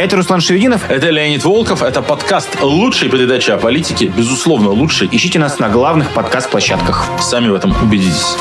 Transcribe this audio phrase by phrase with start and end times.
[0.00, 0.90] Это Руслан Шевединов.
[0.90, 1.82] Это Леонид Волков.
[1.82, 4.06] Это подкаст лучшей передачи о политике.
[4.06, 5.10] Безусловно, лучший.
[5.12, 7.06] Ищите нас на главных подкаст-площадках.
[7.20, 8.34] Сами в этом убедитесь.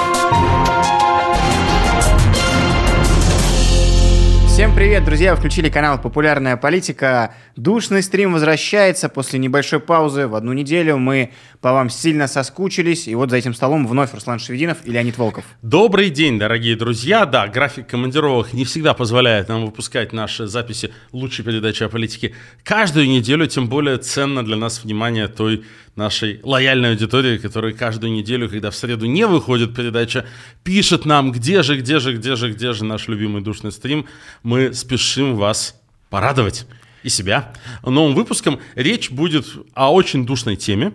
[4.69, 5.33] Всем привет, друзья!
[5.33, 7.33] Вы включили канал «Популярная политика».
[7.55, 10.27] Душный стрим возвращается после небольшой паузы.
[10.27, 13.07] В одну неделю мы по вам сильно соскучились.
[13.07, 15.43] И вот за этим столом вновь Руслан Шевединов и Леонид Волков.
[15.63, 17.25] Добрый день, дорогие друзья!
[17.25, 23.09] Да, график командировок не всегда позволяет нам выпускать наши записи лучшей передачи о политике каждую
[23.09, 23.47] неделю.
[23.47, 25.65] Тем более ценно для нас внимание той
[25.99, 30.25] нашей лояльной аудитории, которая каждую неделю, когда в среду не выходит передача,
[30.63, 34.07] пишет нам, где же, где же, где же, где же наш любимый душный стрим.
[34.41, 36.65] Мы спешим вас порадовать
[37.03, 37.53] и себя.
[37.83, 40.93] Новым выпуском речь будет о очень душной теме,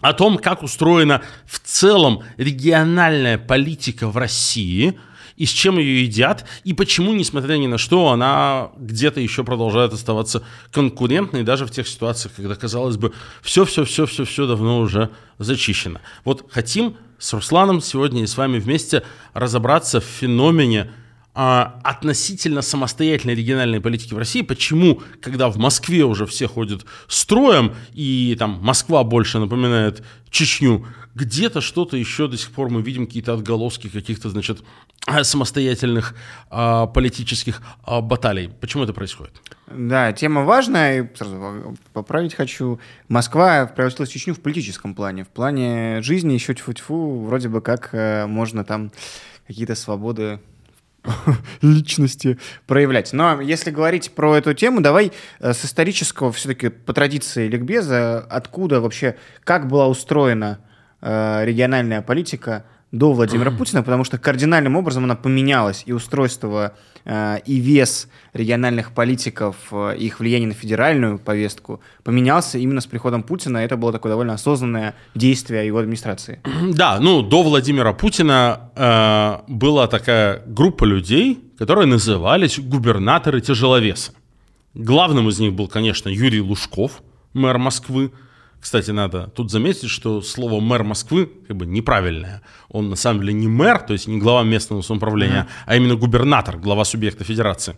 [0.00, 4.96] о том, как устроена в целом региональная политика в России–
[5.40, 9.94] и с чем ее едят, и почему, несмотря ни на что, она где-то еще продолжает
[9.94, 16.00] оставаться конкурентной, даже в тех ситуациях, когда, казалось бы, все-все-все-все-все давно уже зачищено.
[16.26, 20.90] Вот хотим с Русланом сегодня и с вами вместе разобраться в феномене
[21.32, 24.42] а, относительно самостоятельной региональной политики в России.
[24.42, 31.60] Почему, когда в Москве уже все ходят строем, и там Москва больше напоминает Чечню, где-то
[31.60, 34.62] что-то еще до сих пор мы видим какие-то отголоски каких-то, значит,
[35.22, 36.14] самостоятельных
[36.50, 38.48] а, политических а, баталий.
[38.60, 39.32] Почему это происходит?
[39.66, 41.02] Да, тема важная.
[41.02, 42.80] И сразу поправить хочу.
[43.08, 45.24] Москва превратилась в Чечню в политическом плане.
[45.24, 48.92] В плане жизни еще тьфу-тьфу, вроде бы как э, можно там
[49.46, 50.40] какие-то свободы
[51.62, 53.12] личности проявлять.
[53.12, 58.80] Но если говорить про эту тему, давай э, с исторического все-таки по традиции ликбеза, откуда
[58.80, 60.69] вообще, как была устроена э,
[61.02, 67.56] региональная политика до Владимира Путина, потому что кардинальным образом она поменялась, и устройство, э, и
[67.60, 73.58] вес региональных политиков, э, их влияние на федеральную повестку поменялся именно с приходом Путина.
[73.58, 76.40] Это было такое довольно осознанное действие его администрации.
[76.80, 84.12] Да, ну, до Владимира Путина э, была такая группа людей, которые назывались губернаторы-тяжеловесы.
[84.74, 87.02] Главным из них был, конечно, Юрий Лужков,
[87.34, 88.12] мэр Москвы,
[88.60, 92.42] кстати, надо тут заметить, что слово мэр Москвы как бы неправильное.
[92.68, 95.64] Он на самом деле не мэр, то есть не глава местного самоуправления, mm-hmm.
[95.66, 97.76] а именно губернатор, глава субъекта федерации.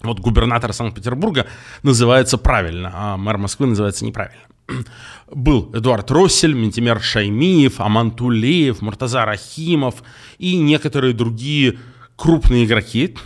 [0.00, 1.46] Вот губернатор Санкт-Петербурга
[1.82, 4.42] называется правильно, а мэр Москвы называется неправильно.
[5.30, 10.02] Был Эдуард Россель, Ментимер Шаймиев, Аман Тулеев, Муртаза Рахимов
[10.38, 11.78] и некоторые другие
[12.16, 13.16] крупные игроки,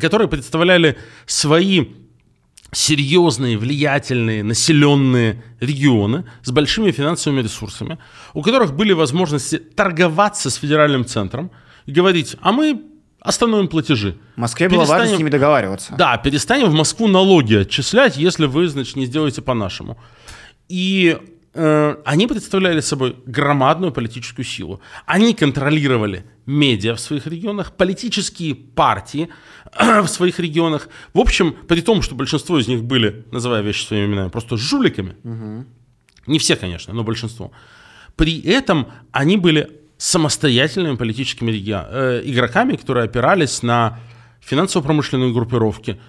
[0.00, 1.86] которые представляли свои
[2.72, 7.98] серьезные, влиятельные, населенные регионы с большими финансовыми ресурсами,
[8.34, 11.50] у которых были возможности торговаться с федеральным центром
[11.86, 12.82] и говорить, а мы
[13.20, 14.18] остановим платежи.
[14.36, 15.94] В Москве было важно с ними договариваться.
[15.96, 19.98] Да, перестанем в Москву налоги отчислять, если вы, значит, не сделаете по-нашему.
[20.68, 21.16] И
[21.60, 24.80] Э, они представляли собой громадную политическую силу.
[25.06, 29.28] Они контролировали медиа в своих регионах, политические партии
[30.02, 30.88] в своих регионах.
[31.14, 35.16] В общем, при том, что большинство из них были, называя вещи своими именами, просто жуликами.
[35.24, 35.66] Угу.
[36.26, 37.52] Не все, конечно, но большинство.
[38.16, 43.98] При этом они были самостоятельными политическими э, игроками, которые опирались на
[44.40, 46.00] финансово-промышленные группировки,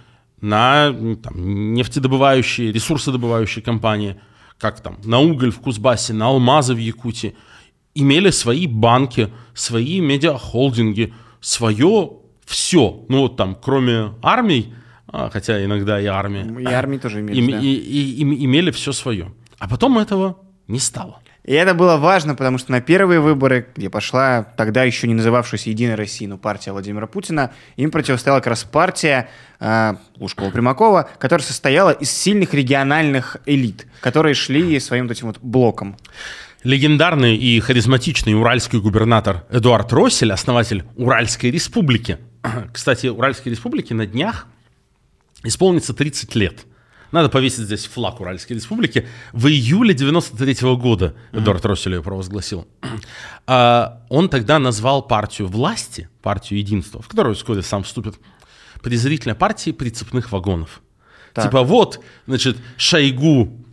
[0.42, 4.20] на там, нефтедобывающие, ресурсодобывающие компании–
[4.60, 7.36] как там, на уголь в Кузбассе, на алмазы в Якутии,
[7.96, 12.12] имели свои банки, свои медиахолдинги, свое
[12.50, 13.06] все.
[13.10, 14.74] Ну вот там, кроме армий,
[15.08, 16.44] а, хотя иногда и армия.
[16.60, 17.60] И армии тоже имели, им, да.
[17.60, 19.32] и, и, и, имели все свое.
[19.60, 21.20] А потом этого не стало.
[21.46, 25.70] И это было важно, потому что на первые выборы, где пошла тогда еще не называвшаяся
[25.70, 31.92] «Единая Россия», но партия Владимира Путина, им противостояла как раз партия э, Лужкова-Примакова, которая состояла
[31.92, 35.98] из сильных региональных элит, которые шли своим вот этим вот блоком.
[36.64, 42.18] Легендарный и харизматичный уральский губернатор Эдуард Россель, основатель Уральской республики.
[42.74, 44.48] Кстати, Уральской республики на днях
[45.44, 46.66] исполнится 30 лет.
[47.12, 49.08] Надо повесить здесь флаг Уральской республики.
[49.34, 51.66] В июле 93 -го года Эдуард.
[51.66, 52.68] Россель ее провозгласил.
[53.48, 58.20] А, он тогда назвал партию власти, партию единства, в которую вскоре сам вступит,
[58.84, 60.82] презрительной партией прицепных вагонов.
[61.34, 61.46] Так.
[61.46, 63.66] Типа вот, значит, Шойгу,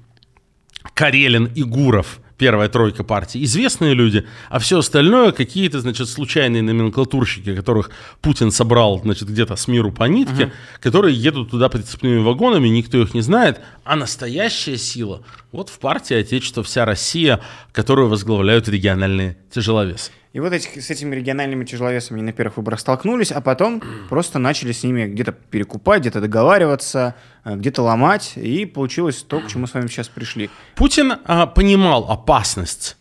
[0.94, 7.54] Карелин и Гуров– первая тройка партий, известные люди, а все остальное какие-то, значит, случайные номенклатурщики,
[7.54, 7.90] которых
[8.20, 10.52] Путин собрал, значит, где-то с миру по нитке, uh-huh.
[10.80, 15.22] которые едут туда прицепными вагонами, никто их не знает, а настоящая сила
[15.52, 17.40] вот в партии Отечество вся Россия,
[17.72, 20.10] которую возглавляют региональные тяжеловесы.
[20.36, 24.72] И вот этих, с этими региональными тяжеловесами на первых выборах столкнулись, а потом просто начали
[24.72, 27.14] с ними где-то перекупать, где-то договариваться,
[27.46, 30.50] э, где-то ломать, и получилось то, к чему мы с вами сейчас пришли.
[30.74, 32.98] Путин а, понимал опасность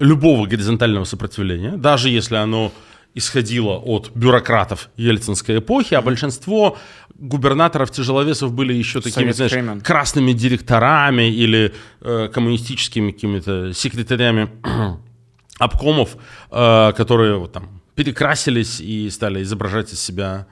[0.00, 2.72] любого горизонтального сопротивления, даже если оно
[3.14, 6.76] исходило от бюрократов ельцинской эпохи, а большинство
[7.14, 9.80] губернаторов-тяжеловесов были еще такими, знаешь, времен.
[9.80, 14.48] красными директорами или э, коммунистическими какими-то секретарями
[15.58, 16.16] обкомов,
[16.50, 20.46] э, которые вот, там перекрасились и стали изображать из себя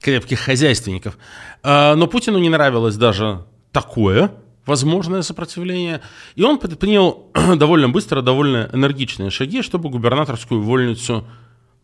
[0.00, 1.18] крепких хозяйственников.
[1.62, 4.32] Э, но Путину не нравилось даже такое
[4.66, 6.02] возможное сопротивление,
[6.34, 11.26] и он предпринял довольно быстро, довольно энергичные шаги, чтобы губернаторскую вольницу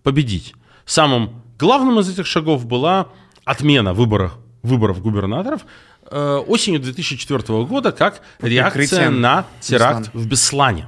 [0.02, 0.54] победить.
[0.84, 3.08] Самым главным из этих шагов была
[3.44, 5.64] отмена выборов, выборов губернаторов
[6.10, 10.22] э, осенью 2004 года как Под реакция на теракт Беслан.
[10.22, 10.86] в Беслане.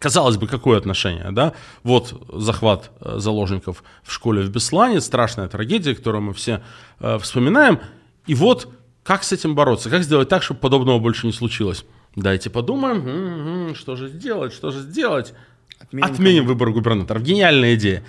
[0.00, 1.52] Казалось бы, какое отношение, да?
[1.82, 6.62] Вот захват э, заложников в школе в Беслане, страшная трагедия, которую мы все
[7.00, 7.80] э, вспоминаем.
[8.26, 8.66] И вот
[9.02, 9.90] как с этим бороться?
[9.90, 11.84] Как сделать так, чтобы подобного больше не случилось?
[12.16, 15.34] Дайте подумаем, м-м-м, что же сделать, что же сделать?
[15.78, 17.22] Отменим, Отменим выбор губернаторов.
[17.22, 18.02] Гениальная идея.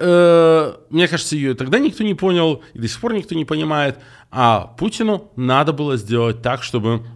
[0.00, 3.98] Э, мне кажется, ее тогда никто не понял, и до сих пор никто не понимает.
[4.30, 7.06] А Путину надо было сделать так, чтобы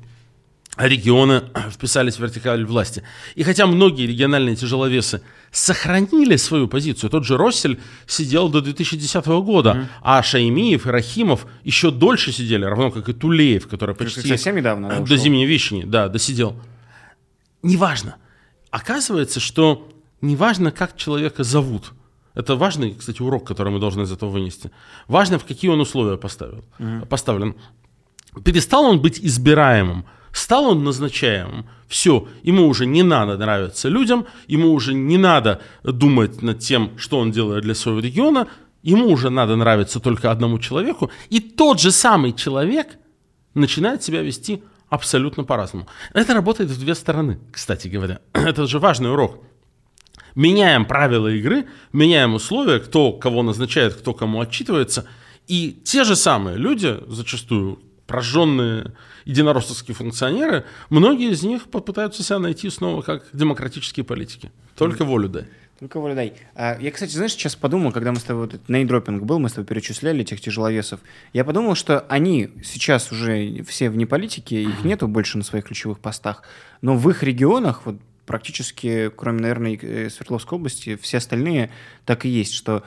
[0.76, 3.02] регионы вписались в вертикаль власти.
[3.34, 9.70] И хотя многие региональные тяжеловесы сохранили свою позицию, тот же Россель сидел до 2010 года,
[9.70, 9.87] mm-hmm.
[10.02, 14.88] а Шаймиев и Рахимов еще дольше сидели, равно как и Тулеев, который почти совсем недавно
[14.88, 16.56] да, до Зимней Вещини, да, досидел.
[17.62, 18.17] Неважно.
[18.70, 19.88] Оказывается, что
[20.20, 21.93] неважно, как человека зовут.
[22.34, 24.70] Это важный, кстати, урок, который мы должны из этого вынести.
[25.08, 27.06] Важно, в какие он условия поставил, mm-hmm.
[27.06, 27.55] поставлен.
[28.44, 30.05] Перестал он быть избираемым
[30.36, 36.42] Стал он назначаемым, все, ему уже не надо нравиться людям, ему уже не надо думать
[36.42, 38.46] над тем, что он делает для своего региона,
[38.82, 42.98] ему уже надо нравиться только одному человеку, и тот же самый человек
[43.54, 45.86] начинает себя вести абсолютно по-разному.
[46.12, 48.20] Это работает в две стороны, кстати говоря.
[48.34, 49.42] Это же важный урок.
[50.34, 55.06] Меняем правила игры, меняем условия, кто кого назначает, кто кому отчитывается,
[55.48, 58.92] и те же самые люди, зачастую прожженные
[59.24, 64.52] единороссовские функционеры, многие из них попытаются себя найти снова как демократические политики.
[64.76, 65.44] Только волю дай.
[65.78, 66.32] Только волю дай.
[66.54, 69.50] А, я, кстати, знаешь, сейчас подумал, когда мы с тобой, вот этот нейдропинг был, мы
[69.50, 71.00] с тобой перечисляли этих тяжеловесов,
[71.34, 75.98] я подумал, что они сейчас уже все вне политики, их нету больше на своих ключевых
[75.98, 76.44] постах,
[76.80, 81.70] но в их регионах, вот практически, кроме, наверное, э, Свердловской области, все остальные
[82.04, 82.82] так и есть, что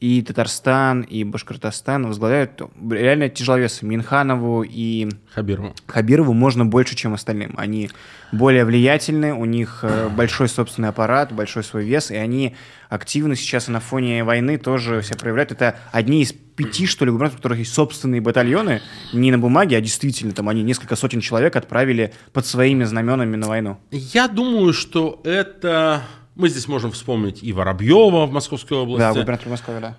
[0.00, 3.84] и Татарстан, и Башкортостан возглавляют реально тяжеловесы.
[3.84, 5.74] Минханову и Хабирову.
[5.86, 7.54] Хабирову можно больше, чем остальным.
[7.58, 7.90] Они
[8.32, 12.56] более влиятельны, у них э, большой собственный аппарат, большой свой вес, и они
[12.88, 15.52] активно сейчас на фоне войны тоже себя проявляют.
[15.52, 18.80] Это одни из пяти, что ли, губернаторов, у которых есть собственные батальоны,
[19.12, 23.48] не на бумаге, а действительно, там они несколько сотен человек отправили под своими знаменами на
[23.48, 23.78] войну.
[23.90, 26.02] Я думаю, что это
[26.40, 29.00] мы здесь можем вспомнить и Воробьева в Московской области.
[29.00, 29.96] Да, губернатор Москвы, да.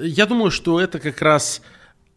[0.00, 1.62] Я думаю, что это как раз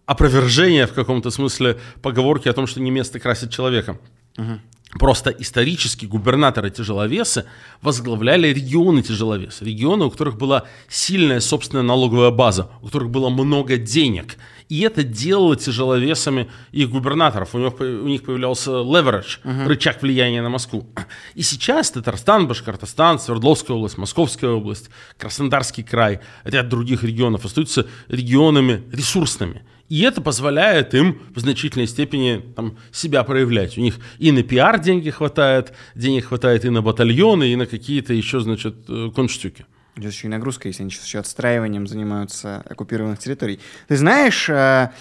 [0.05, 3.99] опровержение в каком-то смысле поговорки о том, что не место красит человека.
[4.37, 4.59] Угу.
[4.99, 7.45] Просто исторически губернаторы-тяжеловесы
[7.81, 9.65] возглавляли регионы тяжеловесы.
[9.65, 14.37] Регионы, у которых была сильная собственная налоговая база, у которых было много денег.
[14.69, 17.55] И это делало тяжеловесами их губернаторов.
[17.55, 19.67] У них, у них появлялся leverage, uh-huh.
[19.67, 20.87] рычаг влияния на Москву.
[21.35, 28.83] И сейчас Татарстан, Башкортостан, Свердловская область, Московская область, Краснодарский край, ряд других регионов остаются регионами
[28.91, 29.63] ресурсными.
[29.89, 33.77] И это позволяет им в значительной степени там, себя проявлять.
[33.77, 38.13] У них и на пиар деньги хватает, денег хватает и на батальоны, и на какие-то
[38.13, 39.65] еще, значит, э, конштюки.
[39.97, 43.59] Идет еще и нагрузка, если они сейчас еще отстраиванием занимаются оккупированных территорий.
[43.87, 44.91] Ты знаешь, э,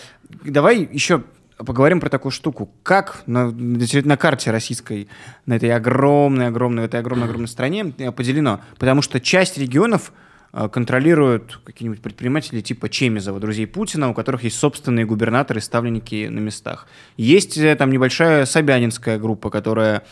[0.45, 1.23] давай еще
[1.59, 2.71] поговорим про такую штуку.
[2.83, 5.09] Как на, на карте российской,
[5.45, 8.61] на этой огромной, огромной, в этой огромной, огромной стране э, поделено?
[8.79, 10.13] Потому что часть регионов–
[10.73, 16.89] контролируют какие-нибудь предприниматели типа Чемизова, друзей Путина, у которых есть собственные губернаторы, ставленники на местах.
[17.19, 20.05] Есть э, там небольшая Собянинская группа, которая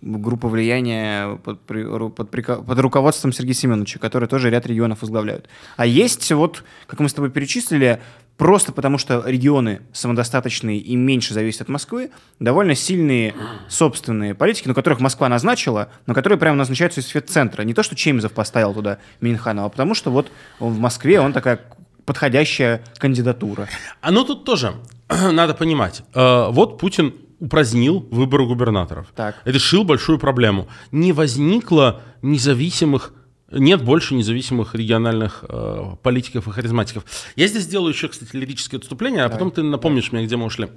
[0.00, 5.48] группа влияния под, под, под руководством Сергея Семеновича, которые тоже ряд регионов возглавляют.
[5.76, 8.00] А есть вот, как мы с тобой перечислили,
[8.38, 13.34] просто потому что регионы самодостаточные и меньше зависят от Москвы, довольно сильные
[13.68, 17.62] собственные политики, на которых Москва назначила, но которые прямо назначаются из центра.
[17.62, 20.30] Не то, что Чемизов поставил туда Минханова, а потому что вот
[20.60, 21.60] в Москве он такая
[22.06, 23.68] подходящая кандидатура.
[24.00, 24.72] А ну тут тоже
[25.08, 26.02] надо понимать.
[26.14, 29.08] Э, вот Путин упразднил выборы губернаторов.
[29.14, 29.36] Так.
[29.44, 30.68] Решил большую проблему.
[30.90, 33.12] Не возникло независимых
[33.50, 37.04] нет больше независимых региональных э, политиков и харизматиков.
[37.36, 40.68] Я здесь сделаю еще, кстати, лирическое отступление, а потом ты напомнишь мне, где мы ушли.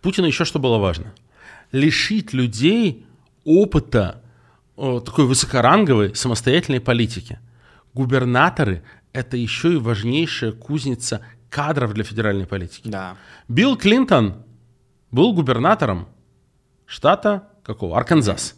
[0.00, 1.12] Путину еще что было важно?
[1.72, 3.06] Лишить людей
[3.44, 4.22] опыта
[4.76, 7.38] э, такой высокоранговой самостоятельной политики.
[7.94, 8.82] Губернаторы–
[9.12, 12.88] это еще и важнейшая кузница кадров для федеральной политики.
[12.88, 13.16] Да.
[13.48, 14.44] Билл Клинтон
[15.10, 16.08] был губернатором
[16.86, 17.96] штата какого?
[17.96, 18.54] Арканзас.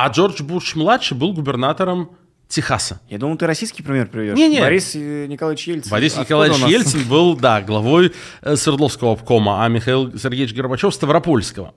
[0.00, 2.10] А Джордж Буш-младший был губернатором
[2.46, 3.00] Техаса.
[3.10, 4.38] Я думал, ты российский пример приведешь.
[4.38, 4.60] Не-не.
[4.60, 5.90] Борис э, Николаевич Ельцин.
[5.90, 6.68] Борис Откуда Николаевич?
[6.68, 8.12] Ельцин был, да, главой
[8.42, 11.74] э, Свердловского обкома, а Михаил Сергеевич Горбачев Ставропольского.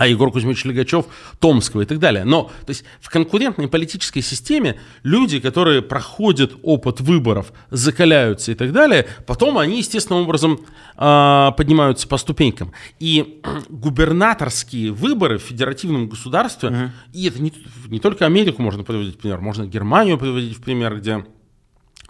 [0.00, 1.04] А Егор Кузьмич Легачев
[1.40, 2.24] Томского и так далее.
[2.24, 8.72] Но то есть, в конкурентной политической системе люди, которые проходят опыт выборов, закаляются и так
[8.72, 10.60] далее, потом они естественным образом
[10.96, 12.72] э, поднимаются по ступенькам.
[12.98, 17.52] И губернаторские выборы в федеративном государстве, и это не,
[17.88, 21.26] не только Америку можно приводить в пример, можно Германию приводить в пример, где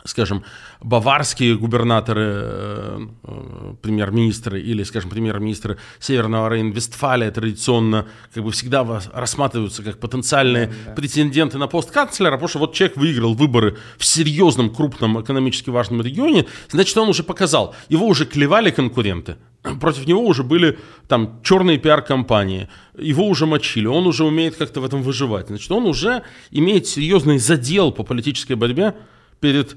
[0.05, 0.45] скажем,
[0.81, 9.83] баварские губернаторы, э, э, премьер-министры или, скажем, премьер-министры Северного Рейн-Вестфалия традиционно как бы всегда рассматриваются
[9.83, 15.21] как потенциальные претенденты на пост канцлера, потому что вот человек выиграл выборы в серьезном, крупном,
[15.21, 19.37] экономически важном регионе, значит, он уже показал, его уже клевали конкуренты,
[19.81, 20.79] против него уже были
[21.09, 25.49] там черные пиар-компании, его уже мочили, он уже умеет как-то в этом выживать.
[25.49, 28.95] Значит, он уже имеет серьезный задел по политической борьбе
[29.41, 29.77] перед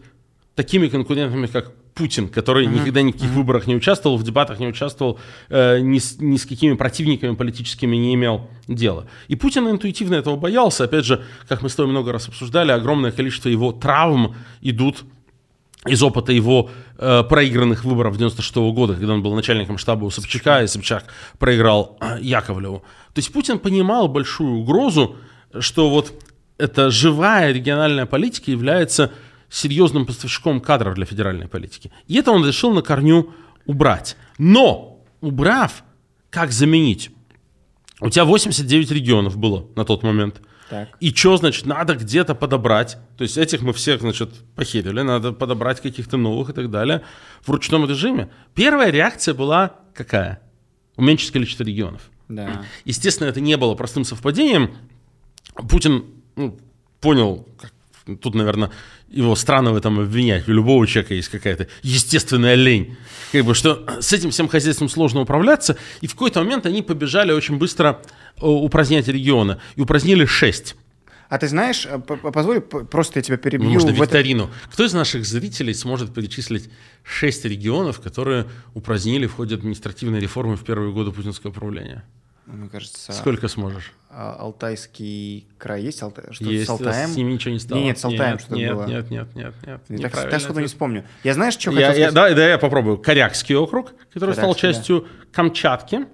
[0.56, 4.68] такими конкурентами, как Путин, который никогда ни в каких выборах не участвовал, в дебатах не
[4.68, 5.20] участвовал,
[5.50, 9.06] э, ни, с, ни с какими противниками политическими не имел дела.
[9.28, 10.86] И Путин интуитивно этого боялся.
[10.86, 15.04] Опять же, как мы с тобой много раз обсуждали, огромное количество его травм идут
[15.86, 20.64] из опыта его э, проигранных выборов 96 года, когда он был начальником штаба у Собчака,
[20.64, 21.06] и Собчак
[21.38, 22.80] проиграл э, Яковлеву.
[23.14, 25.18] То есть Путин понимал большую угрозу,
[25.60, 26.14] что вот
[26.58, 29.12] эта живая региональная политика является
[29.54, 31.92] серьезным поставщиком кадров для федеральной политики.
[32.08, 33.32] И это он решил на корню
[33.66, 34.18] убрать.
[34.40, 35.84] Но, убрав,
[36.32, 37.12] как заменить?
[38.00, 40.42] У тебя 89 регионов было на тот момент.
[40.70, 40.90] Так.
[41.00, 42.98] И что, значит, надо где-то подобрать.
[43.16, 47.04] То есть этих мы всех, значит, похерили, надо подобрать каких-то новых и так далее
[47.44, 48.32] в ручном режиме.
[48.56, 50.42] Первая реакция была какая?
[50.96, 52.10] Уменьшить количество регионов.
[52.28, 52.64] Да.
[52.86, 54.76] Естественно, это не было простым совпадением.
[55.70, 56.06] Путин
[56.36, 56.58] ну,
[57.00, 57.74] понял, как-
[58.06, 58.72] тут, наверное,
[59.10, 60.48] его странно в этом обвинять.
[60.48, 62.96] У любого человека есть какая-то естественная лень.
[63.32, 65.78] Как бы, что с этим всем хозяйством сложно управляться.
[66.02, 68.02] И в какой-то момент они побежали очень быстро
[68.38, 69.60] э, упразднять регионы.
[69.76, 70.76] И упразднили шесть.
[71.30, 73.70] А ты знаешь, э, позволь, просто я тебя перебью.
[73.72, 74.50] Можно в это- викторину.
[74.72, 76.70] Кто из наших зрителей сможет перечислить
[77.04, 82.04] шесть регионов, которые упразднили в ходе административной реформы в первые годы путинского правления?
[82.46, 83.94] Мне кажется, Сколько сможешь?
[84.16, 86.02] А, Алтайский край есть?
[86.02, 87.10] Алта- Что Есть, с Алтаем?
[87.10, 87.80] с ними ничего не стало.
[87.80, 88.86] Нет, с Алтаем нет, что-то нет, было.
[88.86, 89.82] Нет, нет, нет, нет.
[89.90, 91.04] Я так, так сходу не вспомню.
[91.24, 92.30] Я знаешь, что Я- хотел я- сказать?
[92.32, 92.98] да, да, я попробую.
[92.98, 94.74] Корякский округ, который стал Корякский, да.
[94.74, 96.06] частью Камчатки.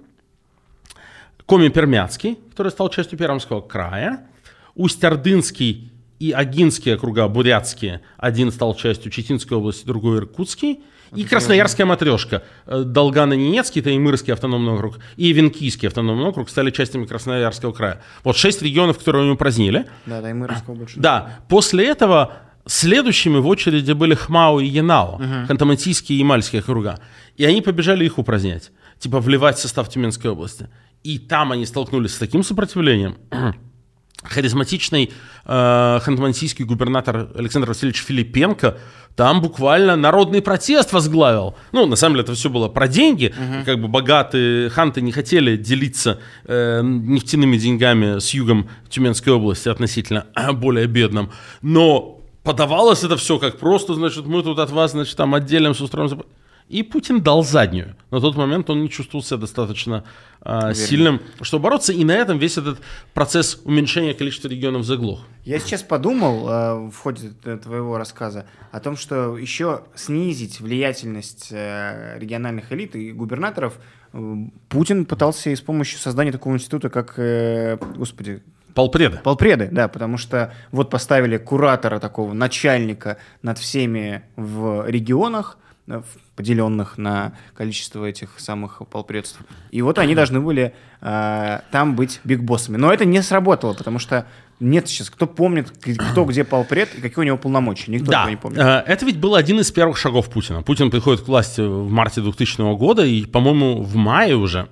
[1.46, 4.28] Коми-Пермяцкий, который стал частью Пермского края.
[4.76, 8.02] Усть-Ордынский и Агинские округа, бурятские.
[8.18, 10.82] Один стал частью Читинской области, другой Иркутский.
[11.16, 12.44] И Красноярская матрешка.
[12.66, 18.02] Э, Долгано-Ненецкий, Таимырский автономный округ, и Венкийский автономный округ стали частями Красноярского края.
[18.24, 19.86] Вот шесть регионов, которые они упразднили.
[20.06, 21.00] Да, Таймыровского больше.
[21.00, 22.34] Да, после этого
[22.66, 27.00] следующими в очереди были Хмао и Янао, Ханты-Мансийские и Ямальские округа.
[27.38, 30.70] И они побежали их упразднять, типа вливать в состав Тюменской области.
[31.04, 33.18] И там они столкнулись с таким сопротивлением.
[34.24, 35.12] Харизматичный
[35.46, 38.78] э, ханты-мансийский губернатор Александр Васильевич Филипенко
[39.16, 41.56] там буквально народный протест возглавил.
[41.74, 43.34] Ну, на самом деле, это все было про деньги.
[43.66, 50.28] Как бы богатые ханты не хотели делиться э, нефтяными деньгами с югом Тюменской области относительно
[50.36, 51.32] э, более бедным.
[51.62, 56.24] Но подавалось это все как просто, значит, мы тут от вас, значит, там отделимся, устроим...
[56.70, 57.96] И Путин дал заднюю.
[58.12, 60.04] На тот момент он не чувствовал себя достаточно
[60.40, 61.92] а, сильным, чтобы бороться.
[61.94, 62.80] И на этом весь этот
[63.16, 65.26] процесс уменьшения количества регионов заглох.
[65.46, 72.20] Я сейчас подумал э, в ходе твоего рассказа о том, что еще снизить влиятельность э,
[72.20, 73.80] региональных элит и губернаторов
[74.14, 74.36] э,
[74.70, 78.44] Путин пытался и с помощью создания такого института, как, э, господи,
[78.76, 79.20] Полпреда.
[79.24, 85.69] Полпреды, да, потому что вот поставили куратора такого, начальника над всеми в регионах, э,
[86.36, 89.40] поделенных на количество этих самых полпредств.
[89.72, 92.78] И вот они должны были э, там быть бигбоссами.
[92.78, 94.26] Но это не сработало, потому что
[94.60, 95.72] нет сейчас, кто помнит,
[96.12, 97.92] кто где полпред и какие у него полномочия.
[97.92, 98.60] Никто Да, этого не помнит.
[98.60, 100.62] э, это ведь был один из первых шагов Путина.
[100.64, 104.70] Путин приходит к власти в марте 2000 года, и, по-моему, в мае уже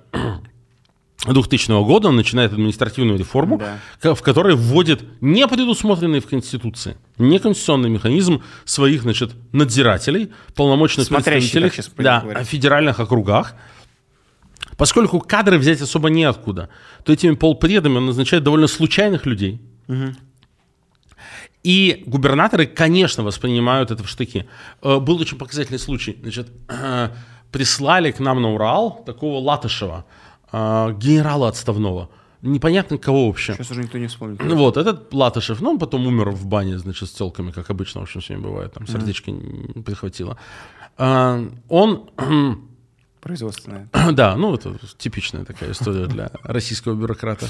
[1.26, 3.60] 2000 года он начинает административную реформу,
[4.00, 4.14] Да.
[4.14, 11.52] в которой вводит не предусмотренный в Конституции, не конституционный механизм своих, значит, надзирателей, полномочных Смотрящих,
[11.52, 12.42] представителей да, говорят.
[12.42, 13.54] о федеральных округах.
[14.76, 16.68] Поскольку кадры взять особо неоткуда,
[17.04, 19.60] то этими полпредами он назначает довольно случайных людей.
[21.64, 24.46] И губернаторы, конечно, воспринимают это в штыки.
[24.82, 26.16] Э, Был очень показательный случай.
[26.22, 26.48] Значит,
[27.52, 30.04] прислали к нам на Урал такого Латышева,
[30.52, 32.08] э, генерала отставного.
[32.42, 33.54] Непонятно кого вообще.
[33.54, 34.40] Сейчас уже никто не вспомнит.
[34.42, 38.00] Ну вот, этот Латышев, ну, он потом умер в бане, значит, с телками, как обычно,
[38.00, 40.38] в общем, с ними бывает, там сердечко не прихватило.
[40.96, 42.10] А, Он,
[43.20, 43.88] Производственное.
[44.12, 47.48] да, ну, это типичная такая история для российского бюрократа.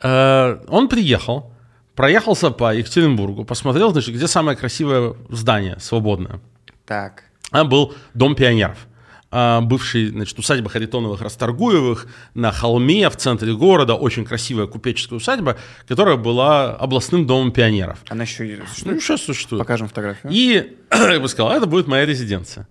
[0.00, 1.52] А, Он приехал,
[1.96, 6.40] проехался по Екатеринбургу, посмотрел, значит, где самое красивое здание, свободное.
[6.86, 7.24] Так.
[7.50, 8.86] А был Дом пионеров.
[9.34, 15.56] А, Бывший, значит, усадьба Харитоновых Расторгуевых на холме в центре города, очень красивая купеческая усадьба,
[15.88, 17.98] которая была областным домом пионеров.
[18.10, 19.00] Она еще и Ну, существует?
[19.02, 19.60] сейчас существует.
[19.60, 20.30] Покажем фотографию.
[20.30, 22.68] И, я бы сказал, это будет моя резиденция.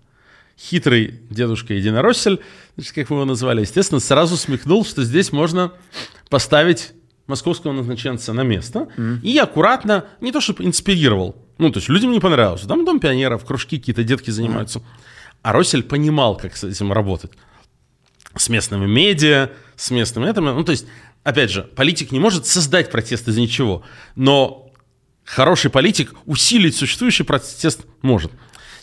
[0.56, 2.40] Хитрый дедушка Единороссель,
[2.76, 5.72] значит, как мы его назвали, естественно, сразу смекнул, что здесь можно
[6.30, 6.92] поставить
[7.26, 8.88] московского назначенца на место
[9.24, 13.46] и аккуратно, не то чтобы инспирировал, ну, то есть людям не понравилось, там дом пионеров,
[13.46, 14.84] кружки какие-то, детки занимаются.
[15.42, 17.32] А Россель понимал, как с этим работать.
[18.36, 20.46] С местными медиа, с местными этим.
[20.46, 20.86] Ну, то есть,
[21.24, 23.84] опять же, политик не может создать протест из ничего,
[24.16, 24.72] но
[25.26, 28.32] хороший политик усилить существующий протест может.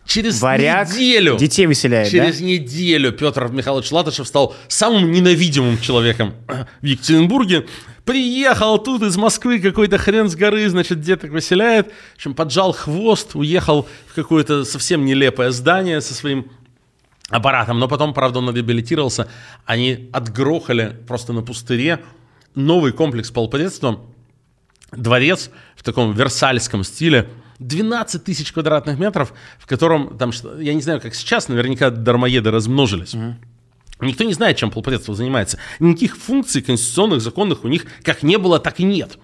[0.09, 6.33] Через Варяг неделю, детей выселяет, через неделю Петр Михайлович Латышев стал самым ненавидимым человеком
[6.81, 7.67] в Екатеринбурге.
[8.07, 11.93] Приехал тут из Москвы какой-то хрен с горы, значит, деток выселяет.
[12.15, 16.51] В общем, поджал хвост, уехал в какое-то совсем нелепое здание со своим
[17.29, 17.79] аппаратом.
[17.79, 19.29] Но потом, правда, он реабилитировался.
[19.67, 22.01] Они отгрохали просто на пустыре
[22.55, 24.01] новый комплекс полпредства,
[24.91, 31.01] дворец в таком версальском стиле, 12 тысяч квадратных метров, в котором, там, я не знаю,
[31.01, 33.15] как сейчас, наверняка дармоеды размножились.
[34.01, 35.59] Никто не знает, чем полпредство занимается.
[35.81, 39.19] Никаких функций конституционных, законных у них как не было, так и нет.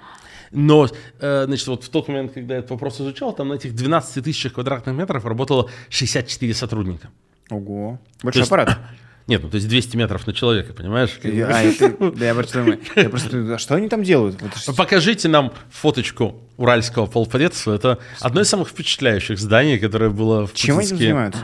[0.50, 0.88] Но,
[1.20, 4.22] э, значит, вот в тот момент, когда я этот вопрос изучал, там на этих 12
[4.24, 7.10] тысячах квадратных метров работало 64 сотрудника.
[7.50, 8.00] Ого.
[8.20, 8.78] То Большой есть- аппарат.
[9.26, 11.18] Нет, ну то есть 200 метров на человека, понимаешь?
[11.24, 11.28] А,
[11.62, 12.84] это- да, я обратил внимание.
[12.96, 14.36] Я просто, а что они там делают?
[14.42, 17.74] Вот Покажите нам фоточку уральского полпредства.
[17.74, 21.40] Это одно из самых впечатляющих зданий, которое было в Чем они там путинские- занимаются?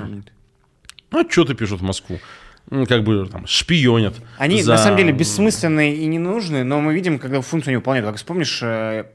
[1.13, 2.21] Ну, что-то пишут в Москву.
[2.69, 4.15] Ну, Как бы там шпионят.
[4.39, 8.07] Они за- на самом деле бессмысленные и ненужные, но мы видим, когда функцию они выполняют.
[8.07, 9.07] Как вспомнишь, э,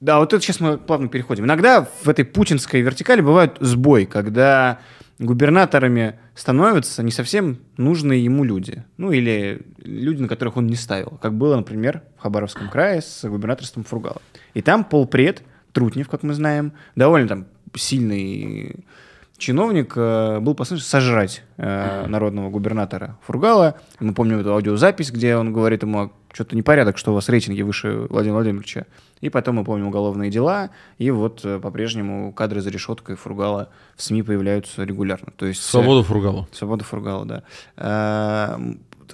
[0.00, 1.44] да, вот это сейчас мы плавно переходим.
[1.44, 4.78] Иногда в этой путинской вертикали бывает сбой, когда
[5.18, 8.84] губернаторами становятся не совсем нужные ему люди.
[8.96, 11.18] Ну, или люди, на которых он не ставил.
[11.22, 14.20] Как было, например, в Хабаровском крае с губернаторством Фургала.
[14.54, 18.84] И там полпред, Трутнев, как мы знаем, довольно там сильный
[19.38, 23.78] чиновник э, был послан сожрать э, народного губернатора Фургала.
[24.00, 28.06] Мы помним эту аудиозапись, где он говорит ему, что-то непорядок, что у вас рейтинги выше
[28.08, 28.84] Владимира Владимировича.
[29.22, 34.02] И потом мы помним уголовные дела, и вот э, по-прежнему кадры за решеткой Фургала в
[34.02, 35.32] СМИ появляются регулярно.
[35.36, 36.46] То есть, э, Свободу Фургалу.
[36.52, 37.42] Свобода Фургала, да.
[37.76, 38.58] Э,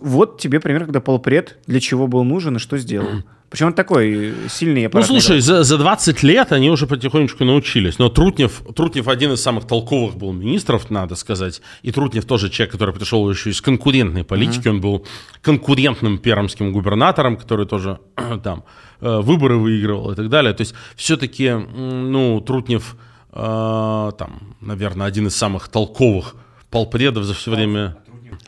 [0.00, 3.08] Вот тебе пример, когда полпред для чего был нужен и что сделал.
[3.52, 5.06] Причем он такой сильный Ну, аппарат.
[5.06, 7.98] слушай, за, за 20 лет они уже потихонечку научились.
[7.98, 11.60] Но Трутнев, Трутнев один из самых толковых был министров, надо сказать.
[11.82, 14.68] И Трутнев тоже человек, который пришел еще из конкурентной политики.
[14.68, 15.04] Он был
[15.42, 17.98] конкурентным пермским губернатором, который тоже
[18.42, 18.64] там
[19.02, 20.54] э, выборы выигрывал и так далее.
[20.54, 22.96] То есть все-таки, ну, Трутнев
[23.32, 26.36] э, там, наверное, один из самых толковых
[26.70, 27.98] полпредов за все время.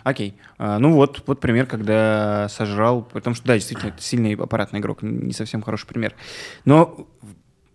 [0.02, 0.36] Окей.
[0.58, 5.02] А, ну вот, вот пример, когда сожрал, потому что, да, действительно, это сильный аппаратный игрок,
[5.02, 6.14] не совсем хороший пример.
[6.64, 7.06] Но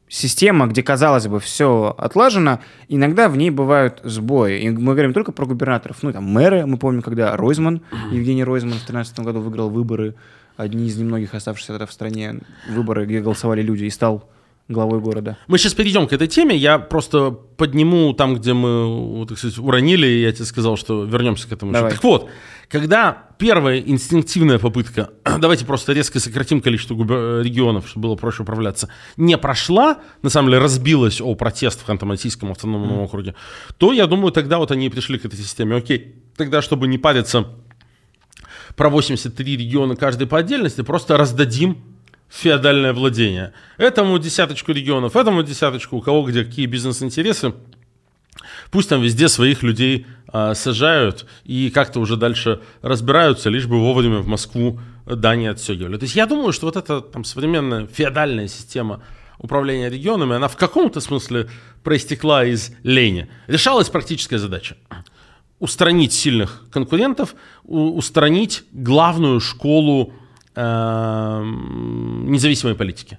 [0.08, 4.60] система, где, казалось бы, все отлажено, иногда в ней бывают сбои.
[4.60, 6.02] И мы говорим только про губернаторов.
[6.02, 10.16] Ну, там, мэры, мы помним, когда Ройзман, Евгений Ройзман в 2013 году выиграл выборы,
[10.58, 14.30] одни из немногих оставшихся тогда в стране выборы, где голосовали люди, и стал
[14.70, 15.38] главой города.
[15.48, 16.56] Мы сейчас перейдем к этой теме.
[16.56, 21.50] Я просто подниму там, где мы, так сказать, уронили, и я тебе сказал, что вернемся
[21.50, 21.74] к этому.
[21.74, 21.92] Давай.
[21.92, 22.30] Так вот,
[22.70, 28.90] когда первая инстинктивная попытка, давайте просто резко сократим количество губер- регионов, чтобы было проще управляться,
[29.18, 33.34] не прошла, на самом деле разбилась о протест в Ханты-Мансийском автономном округе,
[33.78, 35.78] то, я думаю, тогда вот они и пришли к этой системе.
[35.78, 37.48] Окей, тогда, чтобы не париться
[38.76, 41.80] про 83 региона каждый по отдельности, просто раздадим
[42.30, 43.54] феодальное владение.
[43.78, 47.54] Этому десяточку регионов, этому десяточку, у кого где какие бизнес-интересы.
[48.72, 54.20] Пусть там везде своих людей э, сажают и как-то уже дальше разбираются, лишь бы вовремя
[54.20, 55.98] в Москву дани отстегивали.
[55.98, 59.02] То есть я думаю, что вот эта там современная феодальная система
[59.40, 61.50] управления регионами, она в каком-то смысле
[61.84, 63.30] проистекла из лени.
[63.48, 64.78] Решалась практическая задача.
[65.60, 70.19] Устранить сильных конкурентов, устранить главную школу э,
[72.26, 73.18] независимой политики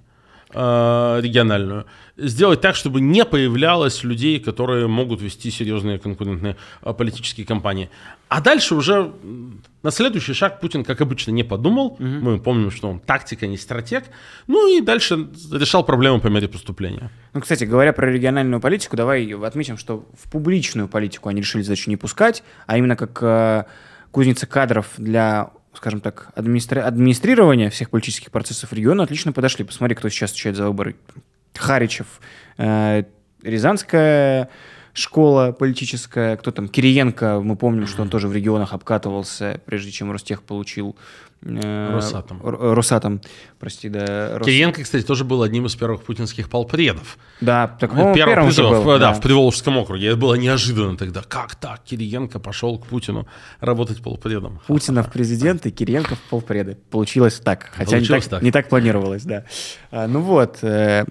[0.52, 1.86] э, региональную
[2.20, 7.90] сделать так, чтобы не появлялось людей, которые могут вести серьезные конкурентные а, политические кампании.
[8.28, 9.12] А дальше уже
[9.82, 11.96] на следующий шаг Путин, как обычно, не подумал.
[11.98, 12.04] Угу.
[12.04, 14.04] Мы помним, что он тактика, не стратег.
[14.46, 17.10] Ну и дальше решал проблему по мере поступления.
[17.32, 21.90] Ну, кстати, говоря про региональную политику, давай отметим, что в публичную политику они решили задачу
[21.90, 23.64] не пускать, а именно как э,
[24.10, 25.50] кузница кадров для
[25.80, 26.78] скажем так, администри...
[26.78, 29.64] администрирования всех политических процессов региона отлично подошли.
[29.64, 30.94] Посмотри, кто сейчас отвечает за выборы
[31.54, 32.20] Харичев,
[32.58, 33.04] э,
[33.42, 34.50] Рязанская
[34.92, 40.10] школа политическая, кто там, Кириенко, мы помним, что он тоже в регионах обкатывался, прежде чем
[40.10, 40.96] Ростех получил
[41.42, 42.40] э, Росатом.
[42.42, 43.20] Росатом,
[43.58, 44.38] прости, да.
[44.38, 44.46] Рос...
[44.46, 47.18] Кириенко, кстати, тоже был одним из первых путинских полпредов.
[47.40, 50.08] Да, так, по первым призывов, был, да, да, в Приволжском округе.
[50.08, 51.22] Это было неожиданно тогда.
[51.22, 51.82] Как так?
[51.84, 53.26] Кириенко пошел к Путину
[53.60, 54.60] работать полпредом.
[54.66, 56.76] Путина в президенты, Кириенко в полпреды.
[56.90, 58.42] Получилось так, хотя Получилось не, так, так.
[58.42, 59.44] не так планировалось, да.
[59.90, 61.04] А, ну вот, э,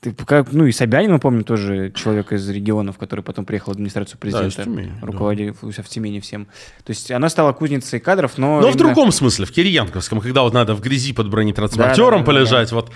[0.00, 3.74] ты, как, ну и Собянин, мы помним, тоже человек из регионов, который потом приехал в
[3.74, 5.82] администрацию президента, да, руководил да.
[5.82, 6.46] в Тюмени всем.
[6.84, 8.46] То есть она стала кузницей кадров, но...
[8.46, 8.72] Но именно...
[8.72, 12.70] в другом смысле, в Кириенковском, когда вот надо в грязи под бронетранспортером да, да, полежать,
[12.70, 12.92] да, вот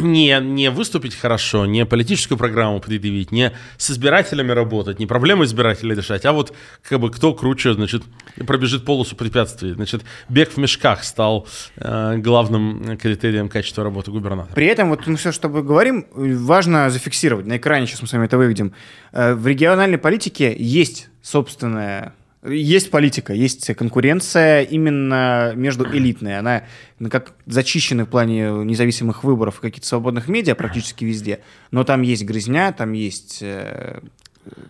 [0.00, 5.96] не, не выступить хорошо, не политическую программу предъявить, не с избирателями работать, не проблемы избирателей
[5.96, 8.04] решать, а вот как бы кто круче, значит,
[8.46, 9.72] пробежит полосу препятствий.
[9.72, 14.54] Значит, бег в мешках стал э, главным критерием качества работы губернатора.
[14.54, 16.06] При этом вот мы все, что мы говорим,
[16.44, 17.46] важно зафиксировать.
[17.46, 18.72] На экране сейчас мы с вами это выведем.
[19.12, 22.14] Э, в региональной политике есть собственная
[22.46, 26.38] есть политика, есть конкуренция именно между элитной.
[26.38, 26.64] Она
[27.10, 31.40] как зачищена в плане независимых выборов каких-то свободных медиа практически везде.
[31.70, 34.00] Но там есть грызня, там есть э,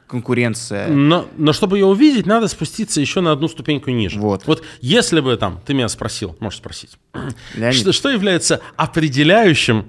[0.06, 0.88] конкуренция.
[0.88, 4.20] Но, но чтобы ее увидеть, надо спуститься еще на одну ступеньку ниже.
[4.20, 4.46] Вот.
[4.46, 6.96] Вот если бы там, ты меня спросил, можешь спросить,
[7.72, 9.86] что, что является определяющим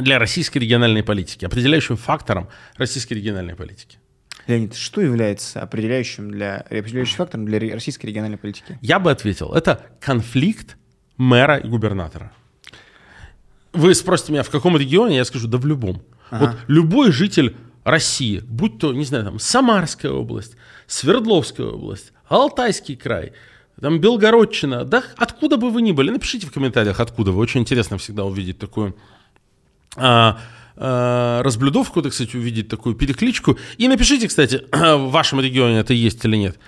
[0.00, 3.98] для российской региональной политики, определяющим фактором российской региональной политики?
[4.46, 8.78] Леонид, что является определяющим, для, определяющим фактором для российской региональной политики?
[8.80, 10.76] Я бы ответил, это конфликт
[11.16, 12.32] мэра и губернатора.
[13.72, 16.02] Вы спросите меня, в каком регионе, я скажу, да в любом.
[16.30, 16.46] Ага.
[16.46, 20.56] Вот любой житель России, будь то, не знаю, там, Самарская область,
[20.86, 23.32] Свердловская область, Алтайский край,
[23.80, 27.98] там, Белгородчина, да откуда бы вы ни были, напишите в комментариях, откуда вы, очень интересно
[27.98, 28.96] всегда увидеть такую
[30.76, 33.56] разблюдовку, так сказать, увидеть такую перекличку.
[33.78, 36.58] И напишите, кстати, в вашем регионе это есть или нет.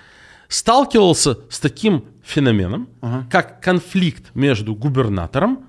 [0.47, 3.27] Сталкивался с таким феноменом, ага.
[3.29, 5.59] как конфликт между губернатором,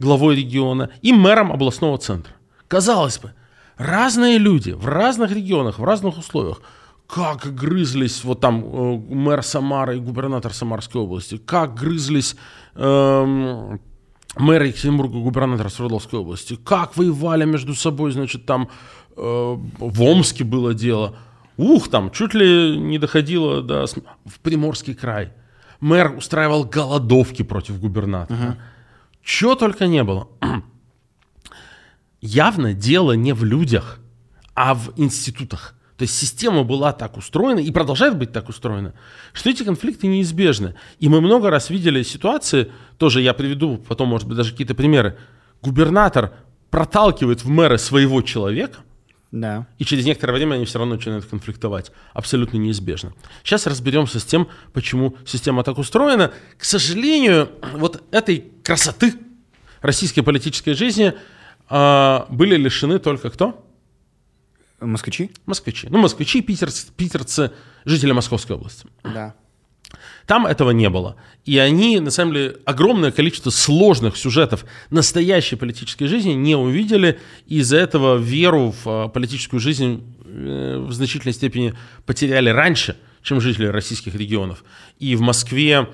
[0.00, 2.34] главой региона, и мэром областного центра.
[2.66, 3.32] Казалось бы,
[3.76, 6.60] разные люди в разных регионах, в разных условиях,
[7.06, 12.36] как грызлись вот там э, мэр Самары и губернатор Самарской области, как грызлись
[12.74, 13.78] э,
[14.36, 18.68] мэр Екатеринбурга, губернатор Свердловской области, как воевали между собой, значит, там
[19.16, 21.16] э, в Омске было дело.
[21.56, 23.86] Ух, там чуть ли не доходило до...
[24.24, 25.32] В Приморский край.
[25.80, 28.38] Мэр устраивал голодовки против губернатора.
[28.38, 28.56] Угу.
[29.22, 30.28] Чего только не было.
[32.20, 34.00] Явно дело не в людях,
[34.54, 35.77] а в институтах.
[35.98, 38.94] То есть система была так устроена и продолжает быть так устроена,
[39.32, 40.76] что эти конфликты неизбежны.
[41.00, 45.18] И мы много раз видели ситуации, тоже я приведу потом, может быть, даже какие-то примеры.
[45.60, 46.34] Губернатор
[46.70, 48.78] проталкивает в мэра своего человека,
[49.30, 49.66] да.
[49.76, 51.92] И через некоторое время они все равно начинают конфликтовать.
[52.14, 53.12] Абсолютно неизбежно.
[53.42, 56.32] Сейчас разберемся с тем, почему система так устроена.
[56.56, 59.12] К сожалению, вот этой красоты
[59.82, 61.12] российской политической жизни
[61.68, 63.67] э, были лишены только кто?
[64.80, 65.30] Москвичи?
[65.46, 65.88] Москвичи.
[65.90, 67.50] Ну, москвичи, питерцы, питерцы,
[67.84, 68.86] жители Московской области.
[69.02, 69.34] Да.
[70.26, 71.16] Там этого не было.
[71.46, 77.58] И они, на самом деле, огромное количество сложных сюжетов настоящей политической жизни не увидели, и
[77.58, 83.66] из-за этого веру в а, политическую жизнь э, в значительной степени потеряли раньше, чем жители
[83.66, 84.64] российских регионов.
[84.98, 85.88] И в Москве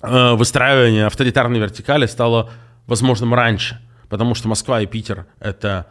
[0.00, 2.50] э, выстраивание авторитарной вертикали стало
[2.86, 5.90] возможным раньше, потому что Москва и Питер— это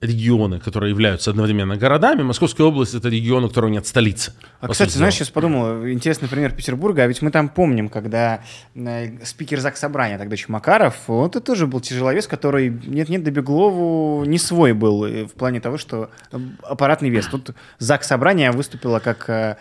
[0.00, 2.22] регионы, которые являются одновременно городами.
[2.22, 4.32] Московская область— это регион, у которого нет столицы.
[4.60, 8.42] А, кстати, знаешь, сейчас подумал, интересный пример Петербурга, а ведь мы там помним, когда
[8.74, 13.30] э, спикер ЗАГС Собрания, тогда еще Макаров, вот это тоже был тяжеловес, который нет-нет, до
[13.30, 17.26] Беглову не свой был э, в плане того, что э, аппаратный вес.
[17.26, 19.58] Тут ЗАГС Собрания выступила как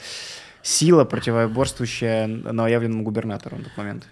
[0.61, 4.07] сила, противоборствующая новоявленному губернатору на тот момент.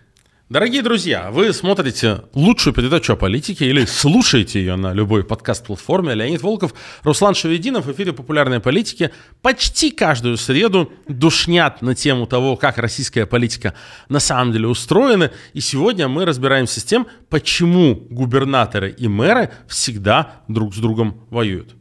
[0.47, 6.13] Дорогие друзья, вы смотрите лучшую передачу о политике или слушаете ее на любой подкаст-платформе.
[6.13, 9.09] Леонид Волков, Руслан Шевединов в эфире популярной политики.
[9.41, 13.73] Почти каждую среду душнят на тему того, как российская политика
[14.07, 15.31] на самом деле устроена.
[15.53, 21.73] И сегодня мы разбираемся с тем, почему губернаторы и мэры всегда друг с другом воюют.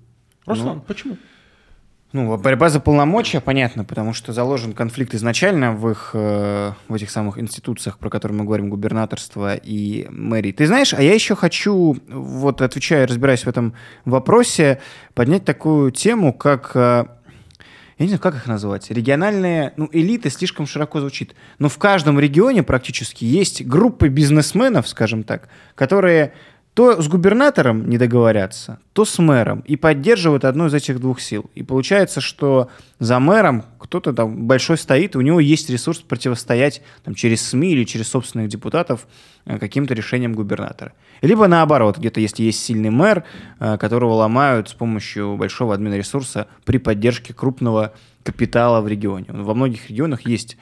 [0.46, 1.18] Руслан, ну, почему?
[2.14, 7.10] Ну, борьба за полномочия, понятно, потому что заложен конфликт изначально в их, э, в этих
[7.10, 10.52] самых институциях, про которые мы говорим, губернаторство и мэрии.
[10.52, 13.74] Ты знаешь, а я еще хочу, вот отвечая, разбираясь в этом
[14.04, 14.80] вопросе,
[15.14, 17.04] поднять такую тему, как э,
[17.98, 22.20] я не знаю, как их называть, региональные, ну, элиты слишком широко звучит, но в каждом
[22.20, 26.32] регионе практически есть группы бизнесменов, скажем так, которые
[26.74, 31.48] то с губернатором не договорятся, то с мэром и поддерживают одну из этих двух сил.
[31.54, 36.82] И получается, что за мэром кто-то там большой стоит, и у него есть ресурс противостоять
[37.04, 39.06] там, через СМИ или через собственных депутатов
[39.44, 40.92] э, каким-то решениям губернатора.
[41.22, 43.22] Либо наоборот, где-то если есть сильный мэр,
[43.60, 47.92] э, которого ломают с помощью большого админресурса при поддержке крупного
[48.24, 49.26] капитала в регионе.
[49.28, 50.56] Во многих регионах есть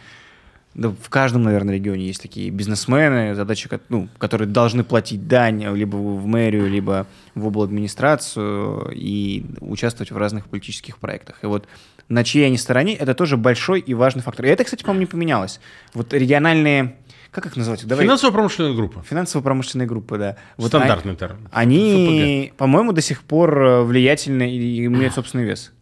[0.74, 5.96] да, в каждом, наверное, регионе есть такие бизнесмены, задачи, ну, которые должны платить дань либо
[5.96, 11.40] в мэрию, либо в администрацию и участвовать в разных политических проектах.
[11.42, 11.66] И вот
[12.08, 14.46] на чьей они стороне, это тоже большой и важный фактор.
[14.46, 15.60] И это, кстати, по-моему, не поменялось.
[15.92, 16.96] Вот региональные
[17.30, 17.86] как их называть?
[17.86, 18.04] Давай.
[18.04, 19.02] Финансово-промышленная группа.
[19.08, 20.36] Финансово-промышленная группа, да.
[20.58, 21.48] Вот Стандартный термин.
[21.50, 25.72] Они, по-моему, до сих пор влиятельны и имеют собственный вес.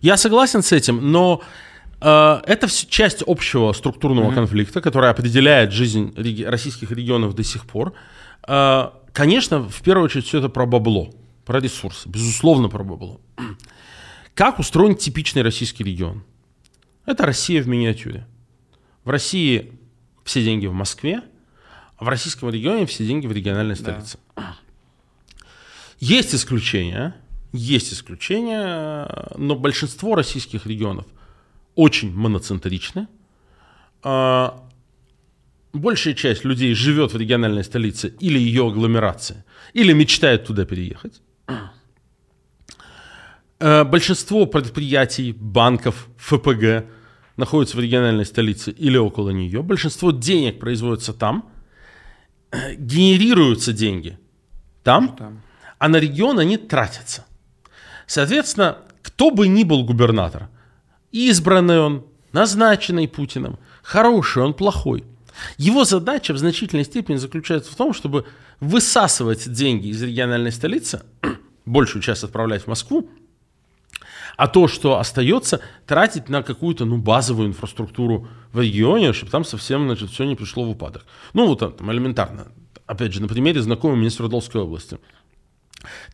[0.00, 4.34] Я согласен с этим, но Э, это все часть общего структурного mm-hmm.
[4.34, 7.94] конфликта, который определяет жизнь реги- российских регионов до сих пор.
[8.46, 13.20] Э, конечно, в первую очередь все это про бабло, про ресурсы, безусловно про бабло.
[14.34, 16.24] Как устроен типичный российский регион?
[17.06, 18.26] Это Россия в миниатюре.
[19.04, 19.72] В России
[20.24, 21.22] все деньги в Москве,
[21.96, 24.18] а в российском регионе все деньги в региональной столице.
[24.36, 24.56] Да.
[26.00, 27.14] Есть исключения,
[27.52, 31.06] есть исключения, но большинство российских регионов–
[31.74, 33.08] очень моноцентричны.
[34.02, 34.62] А,
[35.72, 41.20] большая часть людей живет в региональной столице или ее агломерации, или мечтает туда переехать.
[43.60, 46.86] А, большинство предприятий, банков, ФПГ
[47.36, 49.62] находятся в региональной столице или около нее.
[49.62, 51.50] Большинство денег производится там.
[52.76, 54.18] Генерируются деньги
[54.84, 55.42] там, там.
[55.78, 57.24] а на регион они тратятся.
[58.06, 60.48] Соответственно, кто бы ни был губернатор,
[61.14, 65.04] Избранный он, назначенный Путиным, хороший он, плохой.
[65.58, 68.26] Его задача в значительной степени заключается в том, чтобы
[68.58, 71.04] высасывать деньги из региональной столицы,
[71.66, 73.08] большую часть отправлять в Москву,
[74.36, 79.86] а то, что остается, тратить на какую-то ну, базовую инфраструктуру в регионе, чтобы там совсем
[79.86, 81.06] значит, все не пришло в упадок.
[81.32, 82.48] Ну, вот там элементарно.
[82.86, 84.98] Опять же, на примере знакомого министра Рудолской области–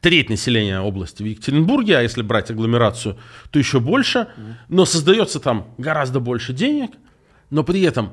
[0.00, 3.16] треть населения области в Екатеринбурге, а если брать агломерацию,
[3.50, 4.28] то еще больше,
[4.68, 6.92] но создается там гораздо больше денег,
[7.50, 8.12] но при этом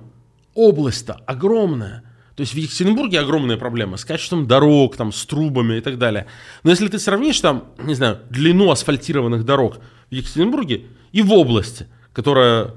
[0.54, 2.04] область-то огромная.
[2.36, 6.28] То есть в Екатеринбурге огромная проблема с качеством дорог, там, с трубами и так далее.
[6.64, 11.88] Но если ты сравнишь там, не знаю, длину асфальтированных дорог в Екатеринбурге и в области,
[12.14, 12.74] которая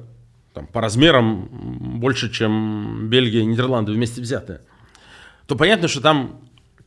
[0.55, 4.63] там, по размерам больше, чем Бельгия и Нидерланды вместе взятые,
[5.47, 6.41] то понятно, что там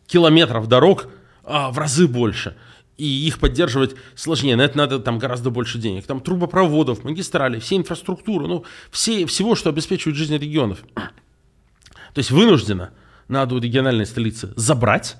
[0.08, 1.08] километров дорог–
[1.44, 2.56] а, в разы больше.
[2.98, 4.56] И их поддерживать сложнее.
[4.56, 6.06] На это надо там гораздо больше денег.
[6.06, 10.84] Там трубопроводов, магистрали, все инфраструктуры, ну, все, всего, что обеспечивает жизнь регионов.
[10.94, 12.92] То есть вынуждено
[13.28, 15.18] надо у региональной столицы забрать,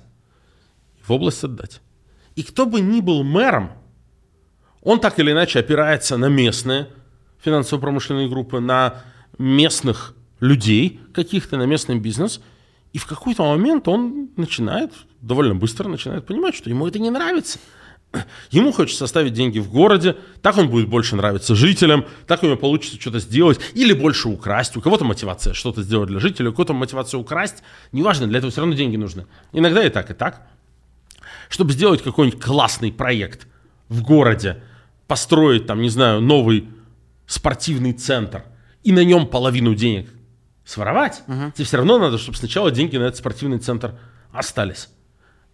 [1.02, 1.80] в область отдать.
[2.36, 3.72] И кто бы ни был мэром,
[4.82, 6.88] он так или иначе опирается на местные
[7.40, 9.02] финансово-промышленные группы, на
[9.38, 12.40] местных людей каких-то, на местный бизнес.
[12.92, 14.92] И в какой-то момент он начинает
[15.26, 17.58] довольно быстро начинает понимать, что ему это не нравится.
[18.50, 22.56] Ему хочется оставить деньги в городе, так он будет больше нравиться жителям, так у него
[22.56, 24.76] получится что-то сделать, или больше украсть.
[24.76, 27.64] У кого-то мотивация что-то сделать для жителей, у кого-то мотивация украсть.
[27.90, 29.26] Неважно, для этого все равно деньги нужны.
[29.52, 30.46] Иногда и так, и так.
[31.48, 33.48] Чтобы сделать какой-нибудь классный проект
[33.88, 34.62] в городе,
[35.08, 36.68] построить там, не знаю, новый
[37.26, 38.44] спортивный центр,
[38.84, 40.08] и на нем половину денег
[40.64, 41.52] своровать, uh-huh.
[41.52, 43.98] тебе все равно надо, чтобы сначала деньги на этот спортивный центр
[44.30, 44.88] остались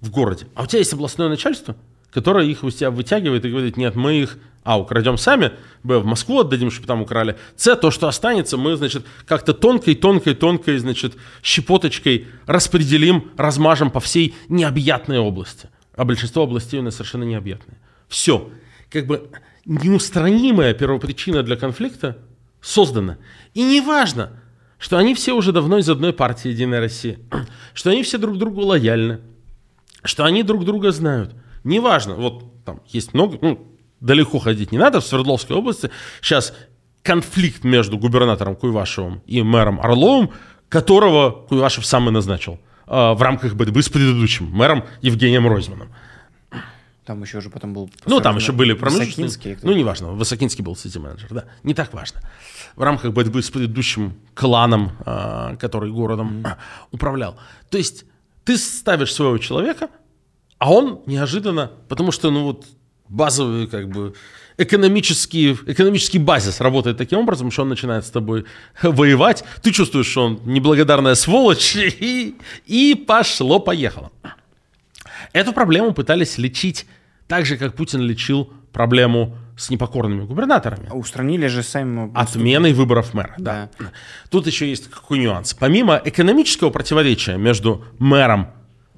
[0.00, 1.76] в городе, а у тебя есть областное начальство,
[2.10, 6.04] которая их у себя вытягивает и говорит, нет, мы их а, украдем сами, б, в
[6.04, 10.78] Москву отдадим, чтобы там украли, с, то, что останется, мы, значит, как-то тонкой, тонкой, тонкой,
[10.78, 15.70] значит, щепоточкой распределим, размажем по всей необъятной области.
[15.96, 17.78] А большинство областей у нас совершенно необъятные.
[18.08, 18.50] Все.
[18.90, 19.30] Как бы
[19.64, 22.18] неустранимая первопричина для конфликта
[22.60, 23.18] создана.
[23.54, 24.40] И неважно,
[24.78, 27.18] что они все уже давно из одной партии Единая Россия,
[27.74, 29.20] что они все друг другу лояльны,
[30.02, 31.34] что они друг друга знают.
[31.64, 33.66] Неважно, вот там есть много, ну,
[34.00, 36.54] далеко ходить не надо, в Свердловской области сейчас
[37.02, 40.30] конфликт между губернатором Куйвашевым и мэром Орловым,
[40.68, 45.88] которого Куйвашев сам и назначил э, в рамках борьбы с предыдущим мэром Евгением Ройзманом.
[47.04, 47.90] Там еще же потом был...
[48.06, 49.58] Ну, там еще были промышленные...
[49.62, 52.20] Ну, неважно, Высокинский был сити-менеджер, да, не так важно.
[52.76, 56.56] В рамках борьбы с предыдущим кланом, э, который городом mm-hmm.
[56.92, 57.36] управлял.
[57.68, 58.04] То есть
[58.44, 59.88] ты ставишь своего человека,
[60.58, 62.66] а он неожиданно, потому что, ну вот,
[63.08, 64.14] базовый, как бы,
[64.56, 68.44] экономический, экономический базис работает таким образом, что он начинает с тобой
[68.82, 74.12] воевать, ты чувствуешь, что он неблагодарная сволочь, и, и пошло-поехало.
[75.32, 76.86] Эту проблему пытались лечить
[77.28, 80.88] так же, как Путин лечил проблему с непокорными губернаторами.
[80.90, 82.10] А устранили же сами...
[82.14, 83.68] Отменой выборов мэра, да.
[83.78, 83.86] да.
[84.30, 85.54] Тут еще есть какой нюанс.
[85.54, 88.48] Помимо экономического противоречия между мэром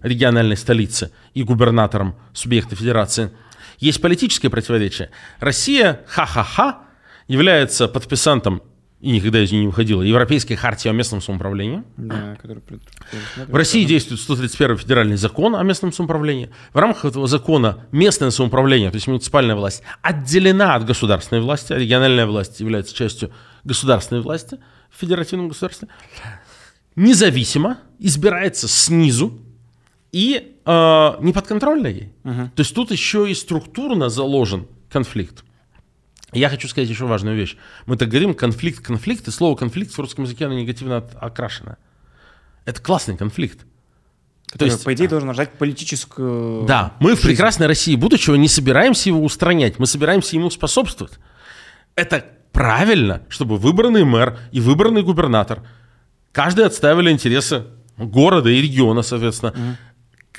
[0.02, 3.30] региональной столицы и губернатором субъекта федерации–
[3.82, 5.10] есть политическое противоречие.
[5.40, 6.82] Россия, ха-ха-ха,
[7.26, 8.62] является подписантом
[9.02, 11.82] и никогда из нее не выходила, Европейской хартии о местном самоуправлении.
[11.96, 12.62] Да, который...
[13.48, 16.50] В России действует 131 федеральный закон о местном самоуправлении.
[16.72, 21.78] В рамках этого закона местное самоуправление, то есть муниципальная власть, отделена от государственной власти, а
[21.78, 23.32] региональная власть является частью
[23.64, 25.88] государственной власти в федеративном государстве.
[26.94, 29.40] Независимо избирается снизу
[30.12, 32.12] и э, не подконтрольна ей.
[32.22, 32.50] Угу.
[32.54, 35.42] То есть тут еще и структурно заложен конфликт.
[36.32, 37.56] Я хочу сказать еще важную вещь.
[37.86, 41.76] Мы так говорим конфликт, конфликт, и слово конфликт в русском языке оно негативно окрашено.
[42.64, 43.66] Это классный конфликт.
[44.46, 46.64] Который, То есть, по идее, должен рождать политическую...
[46.66, 47.20] Да, мы жизнь.
[47.20, 51.18] в прекрасной России будущего не собираемся его устранять, мы собираемся ему способствовать.
[51.94, 55.62] Это правильно, чтобы выбранный мэр и выбранный губернатор
[56.32, 57.64] каждый отстаивали интересы
[57.96, 59.52] города и региона, соответственно.
[59.52, 59.76] Угу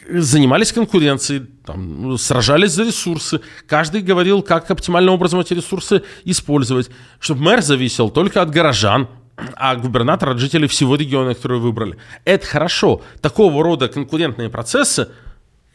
[0.10, 3.42] занимались конкуренцией, там, сражались за ресурсы.
[3.68, 6.90] Каждый говорил, как оптимальным образом эти ресурсы использовать.
[7.20, 9.08] Чтобы мэр зависел только от горожан,
[9.56, 11.98] а губернатор от жителей всего региона, который выбрали.
[12.26, 13.02] Это хорошо.
[13.22, 15.10] Такого рода конкурентные процессы,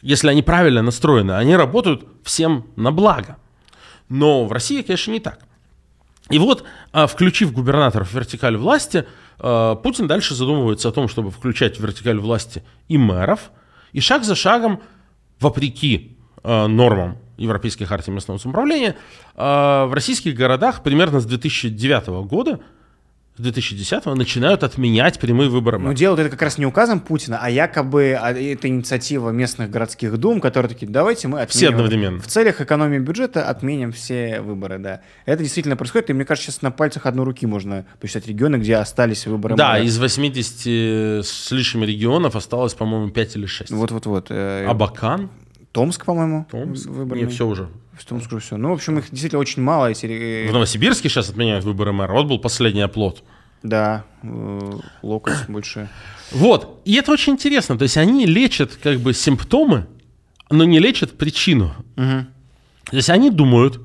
[0.00, 3.36] если они правильно настроены, они работают всем на благо.
[4.08, 5.40] Но в России, конечно, не так.
[6.30, 9.06] И вот, а, включив губернаторов в вертикаль власти,
[9.38, 13.50] а, Путин дальше задумывается о том, чтобы включать в вертикаль власти и мэров–
[13.92, 14.80] и шаг за шагом,
[15.40, 18.96] вопреки э, нормам Европейской хартии местного самоуправления,
[19.34, 22.60] э, в российских городах примерно с 2009 года
[23.40, 25.78] 2010-го начинают отменять прямые выборы.
[25.78, 30.16] Ну, делают это как раз не указом Путина, а якобы а, это инициатива местных городских
[30.18, 31.48] дум, которые такие, давайте мы отменим.
[31.50, 32.20] Все одновременно.
[32.20, 35.00] В целях экономии бюджета отменим все выборы, да.
[35.26, 38.76] Это действительно происходит, и мне кажется, сейчас на пальцах одной руки можно посчитать регионы, где
[38.76, 39.56] остались выборы.
[39.56, 39.84] Да, мэра.
[39.84, 43.70] из 80 с лишним регионов осталось, по-моему, 5 или 6.
[43.70, 44.26] Вот-вот-вот.
[44.30, 45.30] Э, Абакан?
[45.72, 46.46] Томск, по-моему.
[46.50, 46.86] Томск?
[46.86, 47.24] Выборный.
[47.24, 47.68] Не, все уже.
[47.98, 48.56] В Томск уже все.
[48.56, 49.88] Ну, в общем, их действительно очень мало.
[49.88, 50.46] Если...
[50.48, 52.12] В Новосибирске сейчас отменяют выборы мэра.
[52.12, 53.24] Вот был последний оплот.
[53.62, 54.70] Да, э,
[55.02, 55.88] локоть больше.
[56.30, 57.76] Вот, и это очень интересно.
[57.76, 59.86] То есть они лечат как бы симптомы,
[60.50, 61.74] но не лечат причину.
[61.96, 62.26] Угу.
[62.90, 63.80] То есть они думают,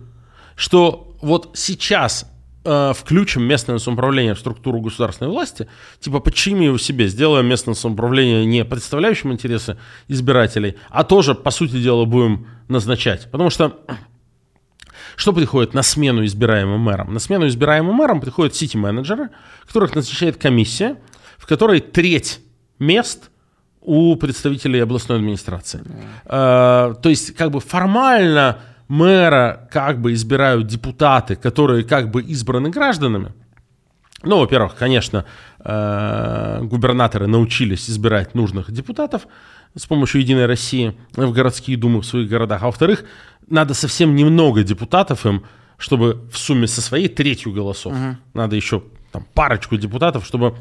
[0.55, 2.29] что вот сейчас
[2.65, 5.67] э, включим местное самоуправление в структуру государственной власти,
[5.99, 11.81] типа починим его себе, сделаем местное самоуправление не представляющим интересы избирателей, а тоже, по сути
[11.81, 13.29] дела, будем назначать.
[13.31, 13.79] Потому что
[15.15, 17.13] что приходит на смену избираемым мэрам?
[17.13, 19.29] На смену избираемым мэрам приходят сити-менеджеры,
[19.65, 20.97] которых назначает комиссия,
[21.37, 22.39] в которой треть
[22.79, 23.29] мест
[23.81, 25.81] у представителей областной администрации.
[26.25, 27.01] Mm.
[27.01, 33.33] то есть, как бы формально мэра как бы избирают депутаты, которые как бы избраны гражданами.
[34.23, 35.25] Ну, во-первых, конечно,
[35.59, 39.27] э, губернаторы научились избирать нужных депутатов
[39.75, 42.63] с помощью Единой России в городские думы в своих городах.
[42.63, 43.05] А во-вторых,
[43.47, 45.43] надо совсем немного депутатов им,
[45.77, 47.93] чтобы в сумме со своей третью голосов.
[47.93, 48.17] Угу.
[48.33, 50.55] Надо еще там, парочку депутатов, чтобы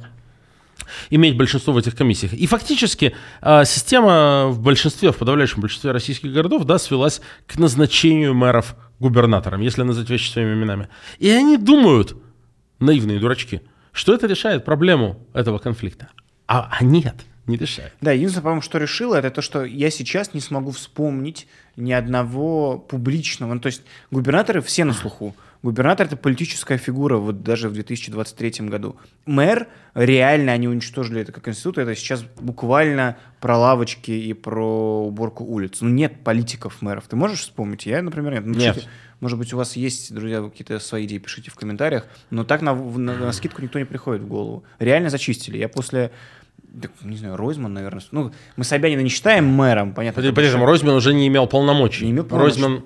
[1.11, 2.33] иметь большинство в этих комиссиях.
[2.33, 8.35] И фактически э, система в большинстве, в подавляющем большинстве российских городов, да, свелась к назначению
[8.35, 10.89] мэров губернатором, если назвать вещи своими именами.
[11.19, 12.17] И они думают,
[12.79, 13.63] наивные дурачки,
[13.93, 16.09] что это решает проблему этого конфликта.
[16.47, 17.17] А, а нет–
[17.47, 17.93] не решает.
[18.01, 22.79] Да, единственное, по-моему, что решило, это то, что я сейчас не смогу вспомнить ни одного
[22.79, 23.55] публичного.
[23.55, 25.35] Ну, то есть губернаторы все на слуху.
[25.63, 28.97] Губернатор— это политическая фигура, вот даже в 2023 году.
[29.27, 35.45] Мэр, реально они уничтожили это как институт, это сейчас буквально про лавочки и про уборку
[35.45, 35.81] улиц.
[35.81, 37.05] Ну, нет политиков мэров.
[37.07, 37.87] Ты можешь вспомнить?
[37.87, 38.47] Я, например, нет.
[38.47, 38.89] Ну, Нет.
[39.21, 42.09] Может быть, у вас есть, друзья, какие-то свои идеи, пишите в комментариях.
[42.31, 44.65] Но так на, на- на скидку никто не приходит в голову.
[44.81, 45.59] Реально зачистили.
[45.59, 46.11] Я после,
[46.73, 48.03] да, не знаю, Ройзман, наверное.
[48.13, 50.23] Ну, мы Собянина не считаем мэром, понятно.
[50.23, 52.07] При, при этом Ройзман уже не имел полномочий.
[52.07, 52.61] Не имел полномочий.
[52.63, 52.85] Ройзман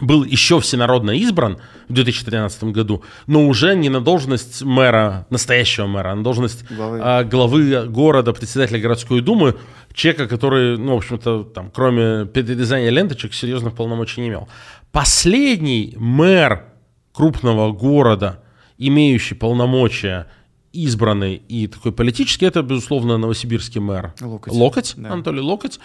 [0.00, 6.12] был еще всенародно избран в 2013 году, но уже не на должность мэра, настоящего мэра,
[6.12, 7.00] а на должность Главы.
[7.02, 9.56] а, главы города, председателя городской думы,
[9.92, 14.48] человека, который, ну, в общем-то, там, кроме перерезания ленточек, серьезных полномочий не имел.
[14.90, 16.64] Последний мэр
[17.12, 18.42] крупного города,
[18.78, 20.26] имеющий полномочия,
[20.74, 24.14] избранный и такой политический, это, безусловно, новосибирский мэр.
[24.52, 24.94] Локоть.
[24.96, 25.12] Да.
[25.12, 25.78] Анатолий Локоть,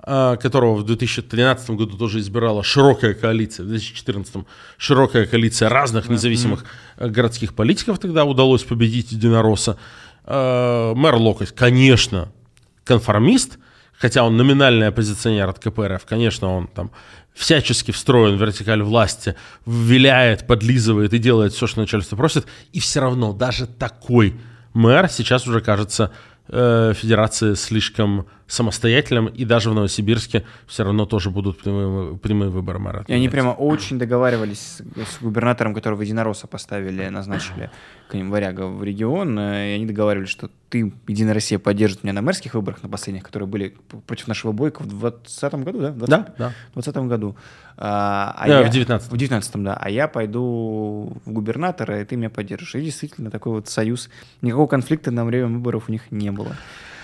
[0.00, 4.44] а, которого в 2013 году тоже избирала широкая коалиция, в 2014
[4.76, 6.64] широкая коалиция разных независимых
[6.96, 9.78] э, городских политиков тогда удалось победить Единоросса.
[10.24, 12.32] А, Мэр Локоть, конечно,
[12.84, 13.58] конформист,
[14.02, 16.90] хотя он номинальный оппозиционер от КПРФ, конечно, он там
[17.32, 22.98] всячески встроен в вертикаль власти, виляет, подлизывает и делает все, что начальство просит, и все
[22.98, 24.34] равно даже такой
[24.74, 26.10] мэр сейчас уже кажется
[26.48, 32.78] э, федерации слишком самостоятельным, и даже в Новосибирске все равно тоже будут прямые, прямые выборы
[32.78, 33.04] мэра.
[33.06, 37.70] И они прямо очень договаривались с, с губернатором, которого Единоросса поставили, назначили
[38.08, 42.12] к ним варяга в регион, э, и они договаривались, что ты, Единая Россия, поддержит меня
[42.12, 43.74] на мэрских выборах, на последних, которые были
[44.06, 45.92] против нашего Бойко в 2020 году, да?
[45.92, 46.48] В 20 Да, да.
[46.72, 47.36] В 2020 году.
[47.78, 49.10] А, а Да, я- в 19-м.
[49.10, 49.78] В 19 да.
[49.80, 52.74] А я пойду в губернатора, и ты меня поддержишь.
[52.74, 54.10] И действительно, такой вот союз.
[54.42, 56.54] Никакого конфликта на время выборов у них не было.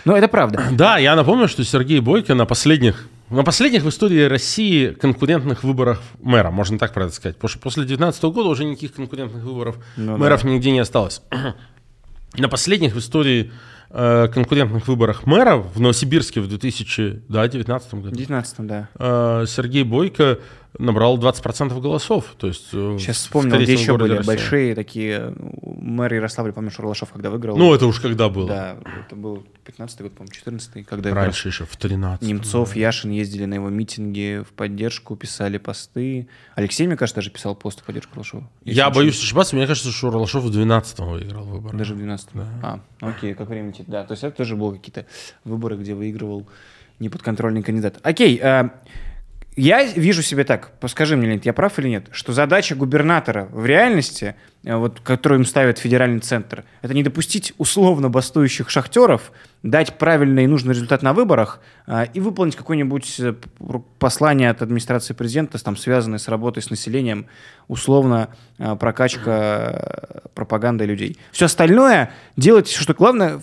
[0.05, 0.63] Но это правда.
[0.73, 6.01] Да, я напомню, что Сергей Бойко на последних, на последних в истории России конкурентных выборах
[6.21, 10.17] мэра, можно так правильно сказать, потому что после 2019 года уже никаких конкурентных выборов Ну
[10.17, 11.23] мэров нигде не осталось.
[12.37, 13.51] На последних в истории
[13.91, 18.89] э, конкурентных выборах мэра в Новосибирске в 2019 В году 19 да.
[18.99, 20.39] э, Сергей Бойко
[20.79, 22.35] набрал 20% голосов.
[22.39, 24.27] То есть, э, Сейчас вспомнил, где еще были России.
[24.27, 25.35] большие такие...
[25.37, 27.57] ну, Мэр Ярославля, помнишь, Урлашов, когда выиграл?
[27.57, 28.49] Ну, это уж когда было.
[28.49, 28.77] Да,
[29.07, 33.55] это был 15 год, по-моему, 14 когда Раньше еще, в 13 Немцов, Яшин ездили на
[33.55, 36.29] его митинги в поддержку, писали посты.
[36.55, 38.49] Алексей, мне кажется, даже писал пост в поддержку Урлашова.
[38.65, 41.77] Если Я боюсь ошибаться, мне кажется, что Урлашов в 12 выиграл выборы.
[41.77, 42.29] Даже в 12
[42.63, 43.87] А, окей, как время летит.
[43.89, 45.07] Да, то есть это тоже были какие-то
[45.45, 46.47] выборы, где выигрывал
[46.99, 47.99] неподконтрольный кандидат.
[48.03, 48.71] Окей, а,
[49.59, 53.67] я вижу себе так, скажи мне, Леонид, я прав или нет, что задача губернатора в
[53.67, 59.33] реальности, вот, которую им ставит федеральный центр, это не допустить условно бастующих шахтеров,
[59.63, 63.35] дать правильный и нужный результат на выборах а, и выполнить какое-нибудь э,
[63.99, 67.27] послание от администрации президента, там, связанное с работой с населением,
[67.67, 68.29] условно
[68.59, 71.19] а, прокачка э, пропагандой людей.
[71.33, 73.41] Все остальное делайте, что главное,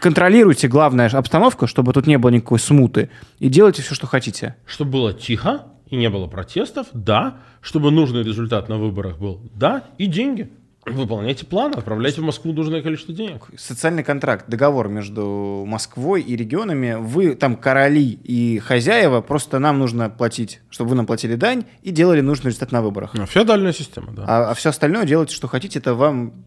[0.00, 4.56] контролируйте главная обстановка, чтобы тут не было никакой смуты, и делайте все, что хотите.
[4.66, 7.38] Чтобы было тихо и не было протестов, да.
[7.60, 9.84] Чтобы нужный результат на выборах был, да.
[9.98, 10.50] И деньги.
[10.86, 13.42] Выполняйте план, отправляйте в Москву нужное количество денег.
[13.56, 16.96] Социальный контракт, договор между Москвой и регионами.
[16.98, 21.90] Вы там короли и хозяева, просто нам нужно платить, чтобы вы нам платили дань и
[21.90, 23.12] делали нужный результат на выборах.
[23.12, 24.24] Ну, Феодальная система, да.
[24.26, 26.46] А, все остальное делайте, что хотите, это вам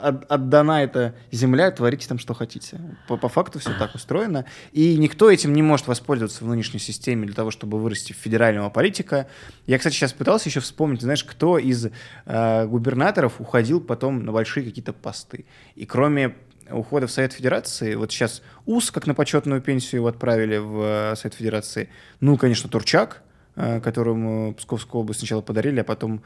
[0.00, 2.80] отдана эта земля, творите там, что хотите.
[3.06, 4.44] По, по факту все так устроено.
[4.72, 8.70] И никто этим не может воспользоваться в нынешней системе для того, чтобы вырасти в федерального
[8.70, 9.26] политика.
[9.66, 11.88] Я, кстати, сейчас пытался еще вспомнить, знаешь, кто из
[12.26, 15.44] э, губернаторов уходил потом на большие какие-то посты.
[15.74, 16.34] И кроме
[16.70, 21.16] ухода в Совет Федерации, вот сейчас УС, как на почетную пенсию его отправили в э,
[21.16, 21.88] Совет Федерации,
[22.20, 23.22] ну, конечно, Турчак,
[23.56, 26.22] э, которому Псковскую область сначала подарили, а потом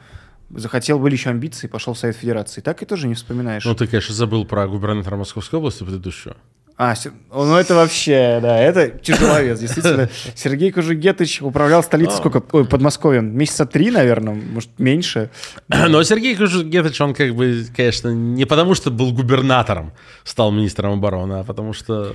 [0.49, 2.61] захотел, были еще амбиции, пошел в Совет Федерации.
[2.61, 3.65] Так и тоже не вспоминаешь.
[3.65, 6.35] Ну, ты, конечно, забыл про губернатора Московской области предыдущего.
[6.75, 6.95] А,
[7.31, 10.09] ну это вообще, да, это тяжеловес, действительно.
[10.35, 12.43] Сергей Кужугетович управлял столицей сколько?
[12.51, 13.37] Ой, Подмосковьем.
[13.37, 15.29] Месяца три, наверное, может, меньше.
[15.67, 19.93] Но Сергей Кужугетович, он как бы, конечно, не потому что был губернатором,
[20.23, 22.11] стал министром обороны, а потому что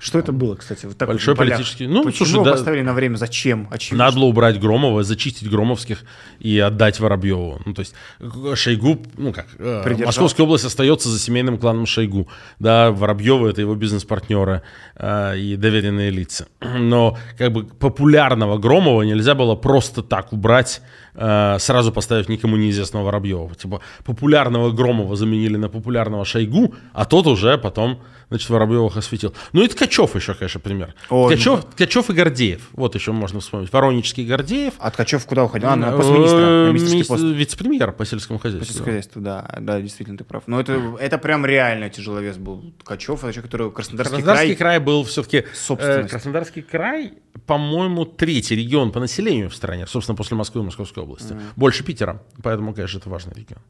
[0.00, 0.86] Что это было, кстати?
[0.86, 2.52] Вот так Большой политический- ну, Почему слушай, да.
[2.52, 3.16] поставили на время?
[3.16, 3.68] Зачем?
[3.70, 4.06] Очевидно.
[4.06, 6.02] надо было убрать Громова, зачистить Громовских
[6.40, 7.60] и отдать Воробьеву.
[7.64, 10.06] Ну, то есть э, Шойгу, ну как, э, Придержал.
[10.06, 12.28] Московская область остается за семейным кланом Шойгу.
[12.58, 14.62] Да, Воробьевы это его бизнес-партнеры
[14.96, 16.46] э, и доверенные лица.
[16.60, 20.82] Но как бы популярного Громова нельзя было просто так убрать
[21.14, 23.54] э, сразу поставив никому неизвестного Воробьева.
[23.54, 29.34] Типа популярного Громова заменили на популярного Шойгу, а тот уже потом, значит, Воробьевых осветил.
[29.52, 30.94] Ну и Ткачев еще, конечно, пример.
[31.10, 32.68] О, Ткачев, Ткачев и Гордеев.
[32.72, 33.72] Вот еще можно вспомнить.
[33.72, 34.74] Воронический Гордеев.
[34.78, 35.68] А Ткачев куда уходил?
[35.68, 37.22] А, на пост министра, на Э, министерский пост.
[37.22, 38.66] Вице-премьер по сельскому По хозяйству.
[38.66, 40.44] сельскому хозяйству, да, да, действительно, ты прав.
[40.46, 44.76] Но это, это прям реально тяжеловес был Ткачев, это человек, который Краснодарский, Краснодарский край.
[44.76, 45.44] край, был все-таки...
[45.54, 46.10] Собственность.
[46.10, 47.14] Краснодарский край,
[47.46, 51.36] по-моему, третий регион по населению в стране, собственно, после Москвы и Московской области.
[51.56, 52.22] Больше Питера.
[52.42, 53.60] Поэтому, конечно, это важный регион.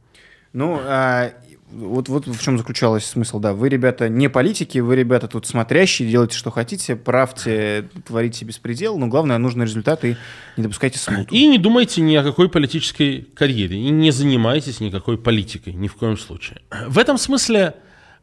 [0.52, 1.32] Ну, а,
[1.72, 3.54] вот, вот в чем заключалась смысл, да.
[3.54, 9.06] Вы, ребята, не политики, вы, ребята, тут смотрящие, делайте, что хотите, правьте, творите беспредел, но
[9.06, 10.16] главное, нужный результат и
[10.56, 11.34] не допускайте смуту.
[11.34, 15.94] И не думайте ни о какой политической карьере, и не занимайтесь никакой политикой, ни в
[15.94, 16.60] коем случае.
[16.86, 17.74] В этом смысле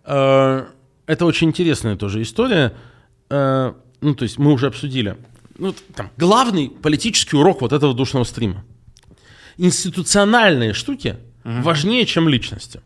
[0.05, 0.65] э,
[1.07, 2.73] это очень интересная тоже история.
[3.31, 5.17] Э, ну, то есть мы уже обсудили.
[5.57, 8.63] Ну, там, главный политический урок вот этого душного стрима.
[9.59, 12.81] Институциональные штуки важнее, чем личности.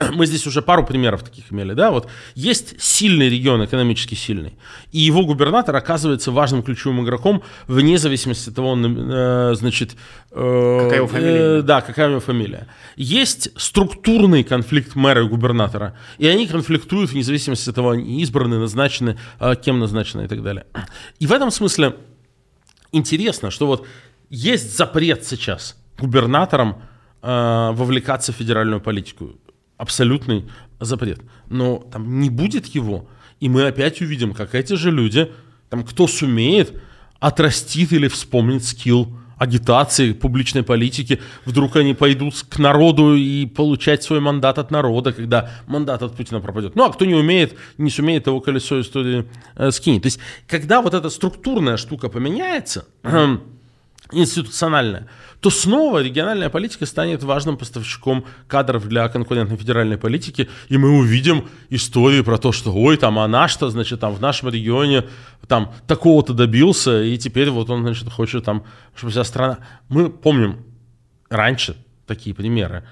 [0.12, 4.54] Мы здесь уже пару примеров таких имели, да, вот есть сильный регион, экономически сильный,
[4.90, 9.94] и его губернатор оказывается важным ключевым игроком вне зависимости от того, он, э, значит...
[10.32, 11.58] э, Какая его фамилия?
[11.58, 12.66] э, да, какая у него фамилия.
[12.96, 18.58] Есть структурный конфликт мэра и губернатора, и они конфликтуют вне зависимости от того, они избраны,
[18.58, 20.66] назначены, э, кем назначены и так далее.
[21.20, 21.94] И в этом смысле
[22.90, 23.86] интересно, что вот
[24.30, 26.82] есть запрет сейчас губернаторам
[27.22, 29.32] э, вовлекаться в федеральную политику.
[29.76, 30.48] Абсолютный
[30.80, 31.20] запрет.
[31.48, 33.08] Но там не будет его,
[33.40, 35.30] и мы опять увидим, как эти же люди,
[35.70, 36.80] там кто сумеет,
[37.20, 44.20] отрастит или вспомнит скилл агитации, публичной политики, вдруг они пойдут к народу и получать свой
[44.20, 46.74] мандат от народа, когда мандат от Путина пропадет.
[46.74, 50.02] Ну, а кто не умеет, не сумеет, того колесо истории э, скинет.
[50.02, 50.18] То есть,
[50.48, 52.86] когда вот эта структурная штука поменяется,
[54.12, 55.08] институциональная,
[55.40, 61.48] то снова региональная политика станет важным поставщиком кадров для конкурентной федеральной политики, и мы увидим
[61.70, 65.04] истории про то, что ой, там, а наш-то, значит, там в нашем регионе
[65.46, 69.58] там такого-то добился, и теперь вот он, значит, хочет там, чтобы вся страна...
[69.88, 70.64] Мы помним,
[71.30, 72.84] раньше такие примеры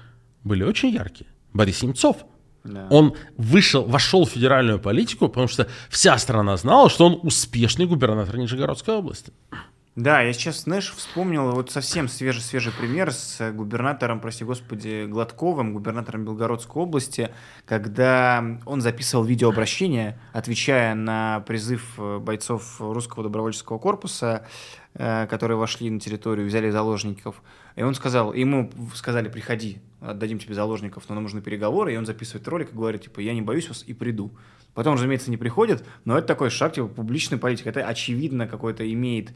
[0.43, 1.29] были очень яркие.
[1.53, 2.17] Борис Немцов,
[2.63, 2.87] Да.
[2.89, 8.37] он вышел, вошел в федеральную политику, потому что вся страна знала, что он успешный губернатор
[8.37, 9.31] Нижегородской области.
[9.97, 15.73] Да, я сейчас, знаешь, вспомнил вот совсем свежий-свежий пример с э, губернатором, прости господи, Гладковым,
[15.73, 17.31] губернатором Белгородской области,
[17.65, 24.45] когда он записывал видеообращение, отвечая на призыв э, бойцов русского добровольческого корпуса,
[24.93, 27.41] э, которые вошли на территорию, взяли заложников.
[27.75, 32.05] И он сказал, ему сказали, приходи, отдадим тебе заложников, но нам нужны переговоры, и он
[32.05, 34.29] записывает ролик и говорит, типа, я не боюсь вас и приду.
[34.75, 37.67] Потом, разумеется, не приходит, но это такой шаг, типа, публичной политики.
[37.67, 39.31] Это, очевидно, какой-то имеет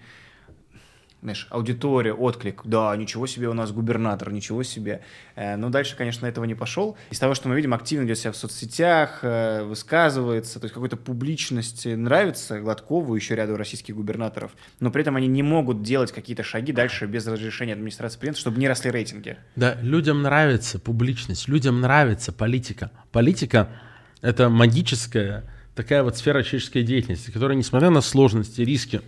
[1.22, 5.02] знаешь, аудитория, отклик, да, ничего себе у нас губернатор, ничего себе.
[5.36, 6.98] Э, Но дальше, конечно, этого не пошел.
[7.12, 10.98] Из того, что мы видим, активно ведет себя в соцсетях, э, высказывается, то есть какой-то
[10.98, 16.44] публичность нравится Гладкову, еще ряду российских губернаторов, но при этом они не могут делать какие-то
[16.44, 19.38] шаги дальше без разрешения администрации президента, чтобы не росли рейтинги.
[19.56, 22.92] Да, людям нравится публичность, людям нравится политика.
[23.12, 23.70] Политика—
[24.22, 25.44] это магическая
[25.76, 29.02] такая вот сфера человеческой деятельности, которая, несмотря на сложности, риски,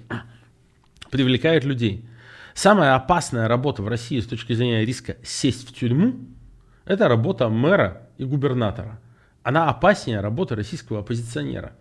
[1.14, 2.10] привлекает людей.
[2.56, 6.16] Самая опасная работа в России с точки зрения риска сесть в тюрьму–
[6.86, 9.00] это работа мэра и губернатора.
[9.44, 11.76] Она опаснее работы российского оппозиционера.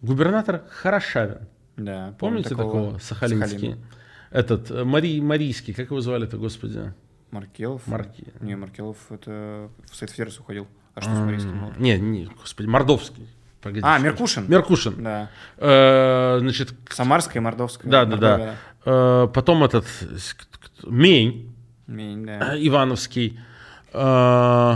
[0.00, 1.48] Губернатор Хорошавин.
[1.76, 3.76] Да, Помните такого, Сахалинский?
[4.30, 6.92] Этот, э, Мари, Марийский, как его звали-то, господи?
[7.32, 7.84] Маркелов?
[7.88, 8.26] Марки.
[8.40, 10.68] Не, Маркелов это в Совет Федерации уходил.
[10.94, 11.60] А что с Марийским?
[11.60, 11.74] было?
[11.78, 13.26] Не, не, господи, Мордовский.
[13.62, 14.44] Погоди, А, Меркушин?
[14.48, 14.94] Меркушин.
[15.02, 15.30] Да.
[15.56, 17.90] Э, значит, Самарская и Мордовская.
[17.90, 18.54] да, да, да.
[18.84, 19.84] Э, потом этот
[20.86, 21.52] Мень
[21.86, 22.54] Мень, да.
[22.54, 23.38] э, Ивановский.
[23.92, 24.74] Э,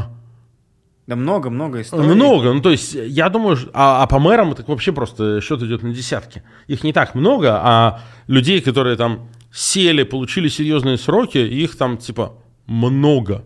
[1.06, 2.06] Да много-много историй.
[2.06, 2.52] много.
[2.52, 5.92] Ну, то есть, я думаю, а, а по мэрам так вообще просто счет идет на
[5.92, 6.42] десятки.
[6.66, 12.34] Их не так много, а людей, которые там сели, получили серьезные сроки, их там типа
[12.66, 13.44] много.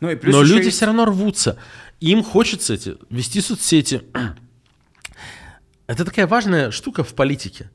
[0.00, 1.56] Ну, и плюс Но люди есть- все равно рвутся.
[2.04, 4.02] Им хочется эти, вести соцсети.
[5.86, 7.70] Это такая важная штука в политике.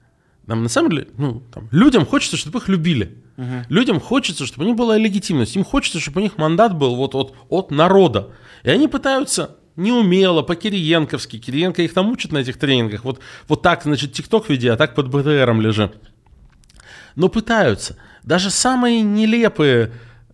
[0.45, 3.17] Нам на самом деле, ну, там, людям хочется, чтобы их любили.
[3.69, 5.55] Людям хочется, чтобы у них была легитимность.
[5.55, 8.32] Им хочется, чтобы у них мандат был вот от, от народа.
[8.63, 11.39] И они пытаются неумело, по-кириенковски.
[11.39, 13.05] Кириенко их там учат на этих тренингах.
[13.05, 15.91] Вот, вот так, значит, ТикТок веди, а так под БТРом лежи.
[17.15, 17.95] Но пытаются.
[18.23, 19.91] Даже самые нелепые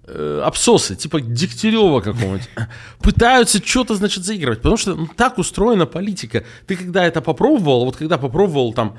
[0.07, 2.49] э, обсосы, типа Дегтярева какого-нибудь,
[2.99, 4.59] пытаются что-то, значит, заигрывать.
[4.59, 6.43] Потому что ну, так устроена политика.
[6.67, 8.97] Ты когда это попробовал, вот когда попробовал там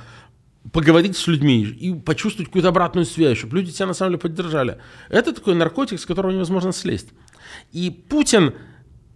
[0.73, 4.79] поговорить с людьми и почувствовать какую-то обратную связь, чтобы люди тебя на самом деле поддержали.
[5.09, 7.09] Это такой наркотик, с которого невозможно слезть.
[7.73, 8.55] И Путин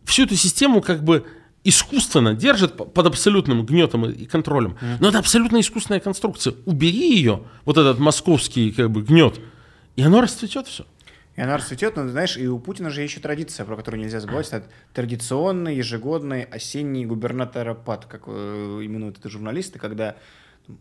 [0.05, 1.25] всю эту систему как бы
[1.65, 4.77] искусственно держит под абсолютным гнетом и контролем.
[5.01, 6.55] Но это абсолютно искусственная конструкция.
[6.65, 9.41] Убери ее, вот этот московский как бы гнет,
[9.97, 10.87] и оно расцветет все.
[11.37, 14.49] И она расцветет, но знаешь, и у Путина же еще традиция, про которую нельзя забывать,
[14.49, 20.17] это традиционный ежегодный осенний губернаторопад, как э, именуют это журналисты, когда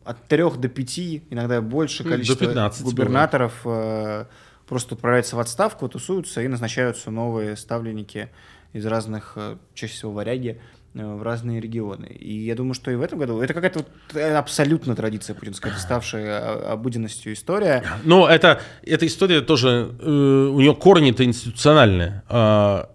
[0.04, 4.26] от трех до пяти, иногда больше количество до 15 губернаторов э,
[4.68, 8.30] просто отправляются в отставку, тусуются и назначаются новые ставленники
[8.74, 10.62] из разных, э, чаще всего варяги,
[10.94, 12.08] в разные регионы.
[12.08, 16.72] И я думаю, что и в этом году это какая-то вот абсолютно традиция путинская, ставшая
[16.72, 17.84] обыденностью история.
[18.04, 22.24] Но это, эта история тоже, э, у нее корни-то институциональные.
[22.30, 22.86] Э,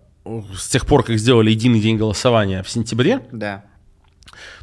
[0.56, 3.64] с тех пор, как сделали единый день голосования в сентябре, да.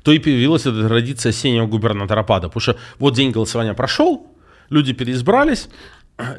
[0.04, 2.48] то и появилась эта традиция осеннего губернаторопада.
[2.48, 4.28] Потому что вот день голосования прошел,
[4.70, 5.70] люди переизбрались,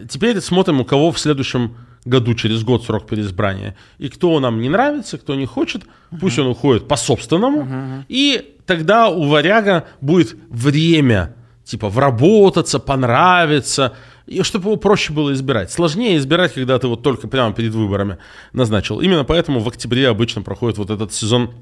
[0.09, 3.76] теперь смотрим, у кого в следующем году, через год срок переизбрания.
[3.98, 6.18] И кто нам не нравится, кто не хочет, uh-huh.
[6.20, 7.62] пусть он уходит по собственному.
[7.62, 8.05] Uh-huh.
[8.09, 11.34] И тогда у варяга будет время,
[11.64, 13.94] типа, вработаться, понравиться,
[14.26, 15.70] и чтобы его проще было избирать.
[15.70, 18.18] Сложнее избирать, когда ты вот только прямо перед выборами
[18.53, 19.00] назначил.
[19.00, 21.53] Именно поэтому в октябре обычно проходит вот этот сезон,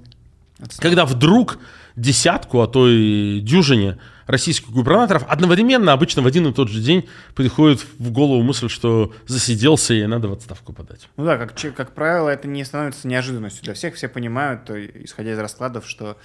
[0.58, 0.82] Отстал.
[0.82, 1.58] когда вдруг
[1.96, 3.98] десятку, а то и дюжине
[4.30, 9.12] российских губернаторов одновременно, обычно в один и тот же день, приходит в голову мысль, что
[9.26, 11.08] засиделся и надо в отставку подать.
[11.16, 13.94] Ну да, как, как правило, это не становится неожиданностью для всех.
[13.94, 16.16] Все понимают, то, исходя из раскладов, что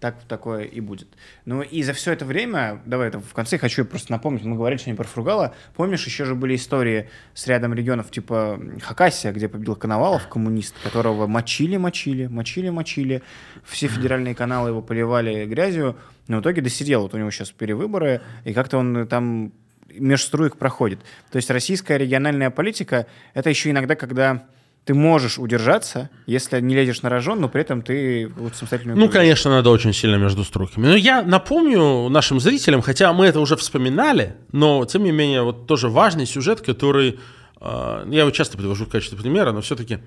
[0.00, 1.08] так такое и будет.
[1.44, 4.78] Ну и за все это время, давай это в конце хочу просто напомнить, мы говорили
[4.78, 9.76] сегодня про Фругала, помнишь, еще же были истории с рядом регионов типа Хакасия, где победил
[9.76, 13.22] Коновалов, коммунист, которого мочили, мочили, мочили, мочили,
[13.64, 15.96] все федеральные каналы его поливали грязью,
[16.28, 19.52] но в итоге досидел, вот у него сейчас перевыборы, и как-то он там
[19.92, 21.00] меж проходит.
[21.30, 24.44] То есть российская региональная политика— это еще иногда, когда
[24.84, 28.94] ты можешь удержаться, если не лезешь на рожон, но при этом ты вот самостоятельно...
[28.96, 30.86] Ну, конечно, надо очень сильно между строками.
[30.86, 35.66] Но я напомню нашим зрителям, хотя мы это уже вспоминали, но, тем не менее, вот
[35.66, 37.20] тоже важный сюжет, который...
[37.60, 39.98] Э, я его часто привожу в качестве примера, но все-таки...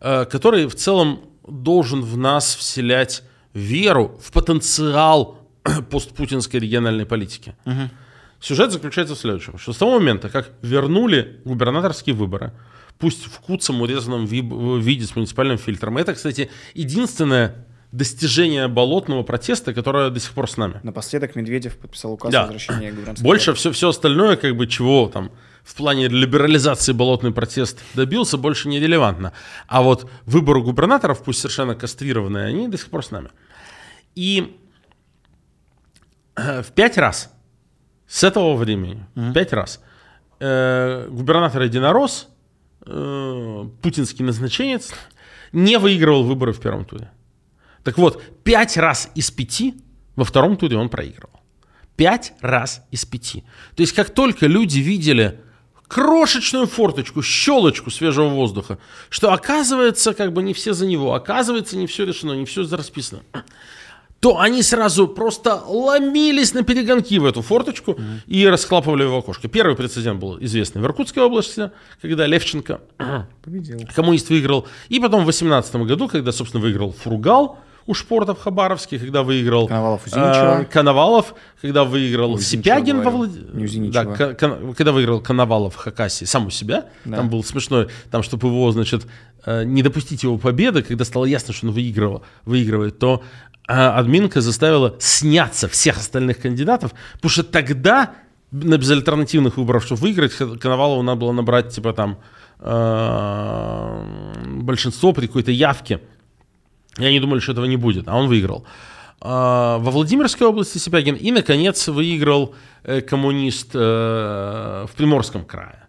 [0.00, 3.22] Э, который в целом должен в нас вселять
[3.52, 5.38] веру в потенциал
[5.90, 7.54] постпутинской региональной политики.
[7.66, 7.90] Угу.
[8.40, 12.52] Сюжет заключается в следующем, что с того момента, как вернули губернаторские выборы,
[12.98, 15.98] пусть в куцом урезанном виде с муниципальным фильтром.
[15.98, 20.80] Это, кстати, единственное достижение болотного протеста, которое до сих пор с нами.
[20.82, 22.40] Напоследок Медведев подписал указ да.
[22.40, 23.24] о возвращении губернского.
[23.24, 25.30] Больше все, все остальное, как бы чего там
[25.62, 29.32] в плане либерализации болотный протест добился, больше не релевантно.
[29.68, 33.30] А вот выборы губернаторов, пусть совершенно кастрированные, они до сих пор с нами.
[34.14, 34.58] И
[36.34, 37.30] э, в пять раз
[38.08, 39.32] с этого времени, mm-hmm.
[39.34, 39.80] пять раз,
[40.40, 42.28] э, губернатор Единорос
[42.86, 44.92] э, путинский назначенец,
[45.52, 47.10] не выигрывал выборы в первом туре.
[47.84, 49.74] Так вот, пять раз из пяти
[50.16, 51.40] во втором туре он проигрывал.
[51.96, 53.44] Пять раз из пяти.
[53.76, 55.40] То есть, как только люди видели
[55.88, 58.78] крошечную форточку, щелочку свежего воздуха,
[59.10, 63.22] что оказывается, как бы не все за него, оказывается, не все решено, не все расписано
[64.22, 68.20] то они сразу просто ломились на перегонки в эту форточку mm-hmm.
[68.28, 69.48] и расхлапывали его окошко.
[69.48, 72.80] Первый прецедент был известный в Иркутской области, когда Левченко,
[73.42, 73.80] победил.
[73.92, 74.68] коммунист, выиграл.
[74.88, 79.66] И потом в 2018 году, когда, собственно, выиграл Фругал, у Шпорта в Хабаровске, когда выиграл
[79.66, 83.30] Коновалов, э, Коновалов когда выиграл Сипягин во Влад...
[83.90, 84.04] да,
[84.34, 84.72] кон...
[84.74, 87.16] когда выиграл Коновалов в Хакасии сам у себя, да.
[87.16, 89.08] там был смешной, там, чтобы его, значит,
[89.44, 93.24] э, не допустить его победы, когда стало ясно, что он выигрывал, выигрывает, то
[93.68, 98.14] а админка заставила сняться всех остальных кандидатов, потому что тогда
[98.52, 102.18] на безальтернативных выборах, чтобы выиграть, Коновалову надо было набрать, типа, там,
[102.60, 104.04] э,
[104.46, 106.00] большинство при какой-то явке.
[106.98, 108.66] Я не думали, что этого не будет, а он выиграл.
[109.22, 112.54] Э, во Владимирской области Сипягин и, наконец, выиграл
[112.84, 115.81] э, коммунист в Приморском крае.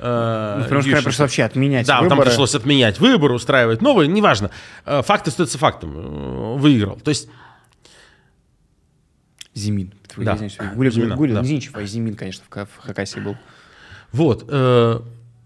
[0.00, 2.16] Э, Потому что пришлось вообще отменять Да, выборы.
[2.16, 4.50] там пришлось отменять выборы, устраивать новые, неважно.
[4.84, 5.94] Э, факт остается фактом.
[5.96, 6.96] Э, выиграл.
[6.96, 7.28] То есть...
[9.54, 9.92] Зимин.
[10.16, 10.36] Да.
[10.74, 11.44] Гулин, Зимина, Гулин, да.
[11.44, 13.36] Зинчев, а Зимин, конечно, в, в Хакасии был.
[14.12, 14.44] Вот.
[14.48, 15.00] Э,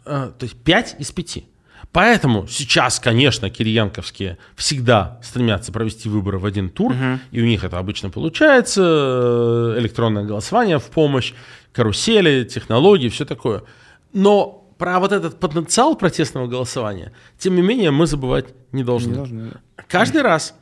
[0.05, 1.45] э, то есть 5 из 5.
[1.93, 7.21] Поэтому сейчас, конечно, кириенковские всегда стремятся провести выборы в один тур, угу.
[7.31, 11.35] и у них это обычно получается, э, электронное голосование в помощь,
[11.73, 13.63] карусели, технологии, все такое.
[14.13, 19.11] Но про вот этот потенциал протестного голосования, тем не менее, мы забывать не должны.
[19.11, 19.53] Не должны
[19.89, 20.55] Каждый раз,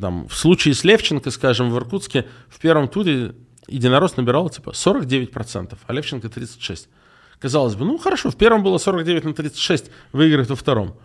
[0.00, 3.34] там, в случае с Левченко, скажем, в Иркутске, в первом туре
[3.66, 6.86] Единорос набирал типа 49%, а Левченко 36%.
[7.38, 10.98] Казалось бы, ну хорошо, в первом было 49 на 36, выиграет во втором.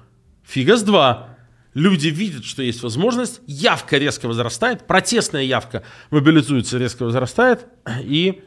[0.44, 1.38] Фига с два.
[1.74, 7.66] Люди видят, что есть возможность, явка резко возрастает, протестная явка мобилизуется, резко возрастает,
[8.02, 8.44] и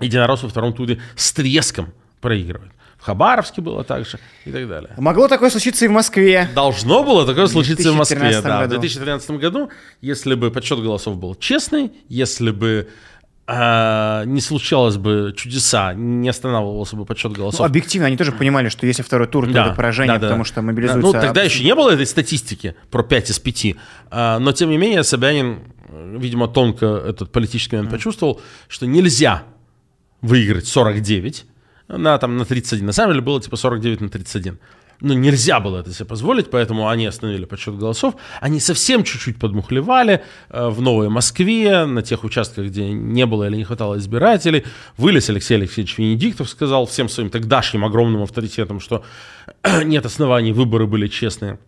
[0.00, 1.92] Единорос во втором туре с треском
[2.24, 2.72] проигрывает.
[2.98, 4.94] В Хабаровске было так же и так далее.
[4.96, 6.48] Могло такое случиться и в Москве.
[6.54, 8.56] Должно было такое случиться и в Москве, 2013 да.
[8.56, 8.80] В году.
[8.80, 9.70] 2013 году,
[10.00, 12.88] если бы подсчет голосов был честный, если бы
[13.46, 17.66] а, не случалось бы чудеса, не останавливался бы подсчет Ну, голосов.
[17.66, 20.26] объективно, они тоже понимали, что если второй тур, то Да, это поражение, да, да.
[20.28, 21.06] потому что Да, мобилизуется...
[21.06, 23.66] Ну, тогда еще не было этой статистики про 5 из 5.
[24.10, 25.58] а, Но, тем не менее, Собянин,
[26.16, 29.42] видимо, тонко этот политический момент почувствовал, что нельзя
[30.22, 31.44] выиграть 49
[31.96, 32.86] на, там, на 31.
[32.86, 34.58] На самом деле было типа 49 на 31.
[35.00, 38.14] Но нельзя было это себе позволить, поэтому они остановили подсчет голосов.
[38.40, 43.56] Они совсем чуть-чуть подмухлевали э, в Новой Москве, на тех участках, где не было или
[43.56, 44.64] не хватало избирателей.
[44.96, 49.04] Вылез Алексей Алексеевич Венедиктов, сказал всем своим тогдашним огромным авторитетом, что
[49.84, 51.58] нет оснований, выборы были честные.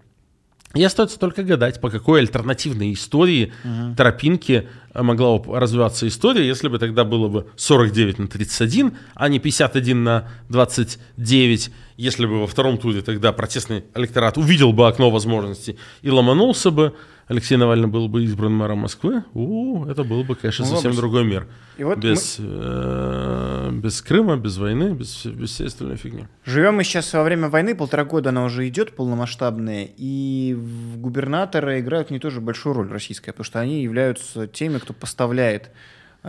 [0.74, 3.52] И остается только гадать, по какой альтернативной истории,
[3.96, 9.28] тропинке э, могла бы развиваться история, если бы тогда было бы 49 на 31, а
[9.28, 15.10] не 51 на 29, если бы во втором туре тогда протестный электорат увидел бы окно
[15.10, 16.94] возможностей и ломанулся бы,
[17.28, 21.00] Алексей Навальный был бы избран мэром Москвы, у, это был бы, конечно, Ну, совсем вопрос.
[21.00, 21.48] другой мир.
[21.76, 26.26] И вот без, э, без Крыма, без войны, без, без всей остальной фигни.
[26.44, 30.56] Живем мы сейчас во время войны, полтора года она уже идет полномасштабная, и
[30.96, 35.70] губернаторы играют не тоже большую роль российская, потому что они являются теми, кто поставляет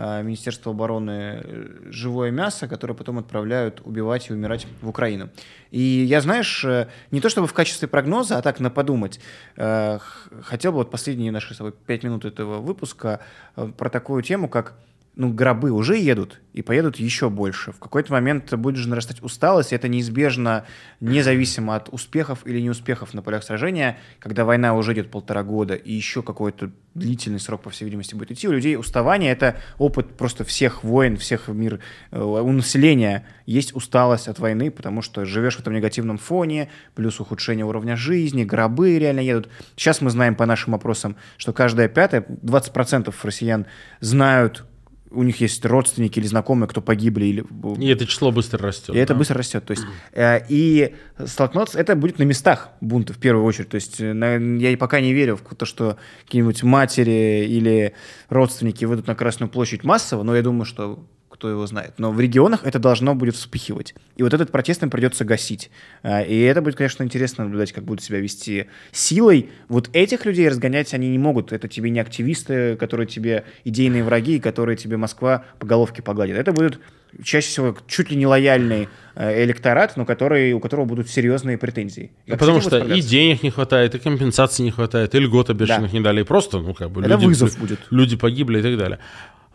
[0.00, 5.28] а, Министерству обороны э, живое мясо, которое потом отправляют убивать и умирать в Украину.
[5.72, 9.18] И я, знаешь, э, не то чтобы в качестве прогноза, а так на подумать,
[9.56, 9.98] э,
[10.42, 13.18] хотел бы вот последние наши с тобой пять минут этого выпуска
[13.56, 14.74] э, про такую тему, как
[15.18, 17.72] ну, гробы уже едут и поедут еще больше.
[17.72, 20.64] В какой-то момент будет же нарастать усталость, и это неизбежно,
[21.00, 25.92] независимо от успехов или неуспехов на полях сражения, когда война уже идет полтора года, и
[25.92, 30.44] еще какой-то длительный срок, по всей видимости, будет идти, у людей уставание– это опыт просто
[30.44, 31.80] всех войн, всех мир,
[32.12, 37.18] э, у населения есть усталость от войны, потому что живешь в этом негативном фоне, плюс
[37.18, 39.48] ухудшение уровня жизни, гробы реально едут.
[39.74, 43.66] Сейчас мы знаем по нашим опросам, что каждая пятая, 20% россиян
[44.00, 44.64] знают
[45.10, 47.44] у них есть родственники или знакомые, кто погибли или
[47.80, 48.94] И это число быстро растет.
[48.94, 49.18] и это да.
[49.18, 49.64] быстро растет.
[49.64, 50.94] То есть, э, и
[51.24, 53.68] столкнуться, это будет на местах бунты в первую очередь.
[53.70, 57.94] То есть, э, на- я пока не верю в то, что какие-нибудь матери или
[58.28, 61.04] родственники выйдут на Красную площадь массово, но я думаю, что
[61.38, 61.94] кто его знает.
[61.98, 63.94] Но в регионах это должно будет вспыхивать.
[64.16, 65.70] И вот этот протест им придется гасить.
[66.02, 69.48] А, И это будет, конечно, интересно наблюдать, как будут себя вести силой.
[69.68, 71.52] Вот этих людей разгонять они не могут.
[71.52, 76.36] Это тебе не активисты, которые тебе идейные враги, и которые тебе Москва по головке погладит.
[76.36, 76.80] Это будут
[77.22, 82.10] чаще всего чуть ли не лояльный э, электорат, но который, у которого будут серьезные претензии.
[82.26, 85.92] Да Как потому что и денег не хватает, и компенсаций не хватает, и льгот обещанных
[85.92, 87.78] не дали, и просто, ну, как бы, Это люди, вызов будет.
[87.90, 88.98] люди погибли и так далее.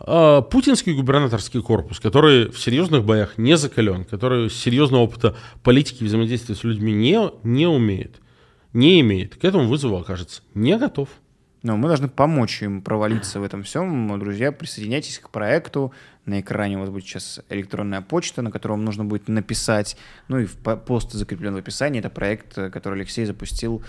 [0.06, 6.06] А, Путинский губернаторский корпус, который в серьезных боях не закален, который серьезного опыта политики и
[6.06, 8.20] взаимодействия с людьми не, не умеет,
[8.74, 11.08] не имеет, к этому вызову окажется не готов.
[11.64, 14.20] Но мы должны помочь им провалиться в этом всем.
[14.20, 15.94] Друзья, присоединяйтесь к проекту.
[16.26, 19.96] На экране у вас будет сейчас электронная почта, на которую вам нужно будет написать.
[20.28, 22.00] Ну и в по- пост закреплен в описании.
[22.00, 23.82] Это проект, э, который Алексей запустил.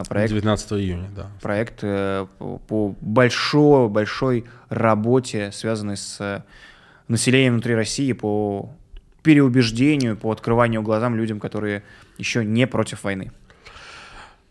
[0.00, 1.26] Э, Проект 19 июня, да.
[1.40, 6.42] проект э, по- по большой, большой работе, связанной с э,
[7.08, 8.70] населением внутри России, по
[9.22, 11.82] переубеждению, по открыванию глазам людям, которые
[12.18, 13.32] еще не против войны.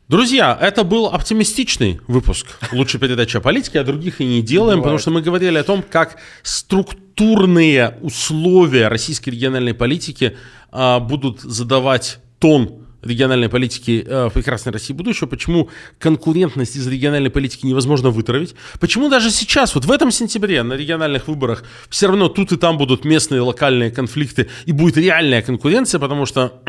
[0.07, 4.83] Друзья, это был оптимистичный выпуск лучшей передачи о политике, а других и не делаем, Бывает.
[4.83, 10.37] потому что мы говорили о том, как структурные условия российской региональной политики
[10.71, 17.65] а, будут задавать тон региональной политики э, прекрасной России будущего, почему конкурентность из региональной политики
[17.65, 22.51] невозможно вытравить, почему даже сейчас, вот в этом сентябре на региональных выборах все равно тут
[22.51, 26.61] и там будут местные локальные конфликты и будет реальная конкуренция, потому что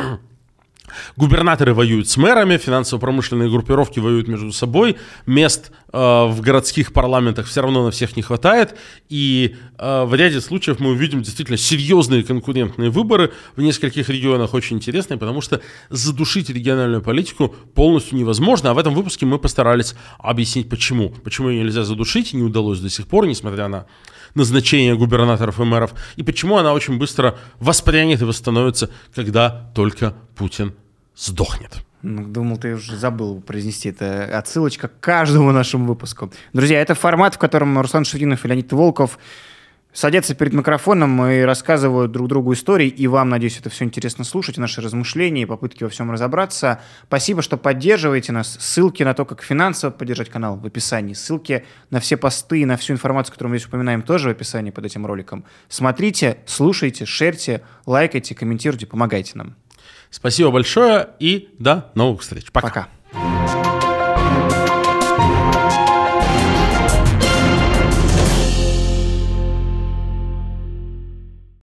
[1.16, 7.62] Губернаторы воюют с мэрами, финансово-промышленные группировки воюют между собой, мест э, в городских парламентах все
[7.62, 8.76] равно на всех не хватает,
[9.08, 14.76] и э, в ряде случаев мы увидим действительно серьезные конкурентные выборы в нескольких регионах, очень
[14.76, 20.68] интересные, потому что задушить региональную политику полностью невозможно, а в этом выпуске мы постарались объяснить,
[20.68, 21.10] почему.
[21.24, 23.86] Почему ее нельзя задушить, не удалось до сих пор, несмотря на
[24.36, 30.74] назначение губернаторов и мэров, и почему она очень быстро воспрянет и восстановится, когда только Путин
[31.16, 31.84] сдохнет.
[32.02, 34.38] Ну, Думал, ты уже забыл произнести это.
[34.38, 36.30] Отсылочка к каждому нашему выпуску.
[36.52, 39.18] Друзья, это формат, в котором Руслан Ширинов и Леонид Волков
[39.96, 44.58] садятся перед микрофоном и рассказывают друг другу истории, и вам, надеюсь, это все интересно слушать,
[44.58, 46.80] наши размышления, попытки во всем разобраться.
[47.06, 48.58] Спасибо, что поддерживаете нас.
[48.60, 51.14] Ссылки на то, как финансово поддержать канал в описании.
[51.14, 54.84] Ссылки на все посты, на всю информацию, которую мы здесь упоминаем, тоже в описании под
[54.84, 55.44] этим роликом.
[55.68, 59.56] Смотрите, слушайте, шерьте, лайкайте, комментируйте, помогайте нам.
[60.10, 62.50] Спасибо большое и до новых встреч.
[62.52, 62.68] Пока.
[62.68, 62.88] Пока.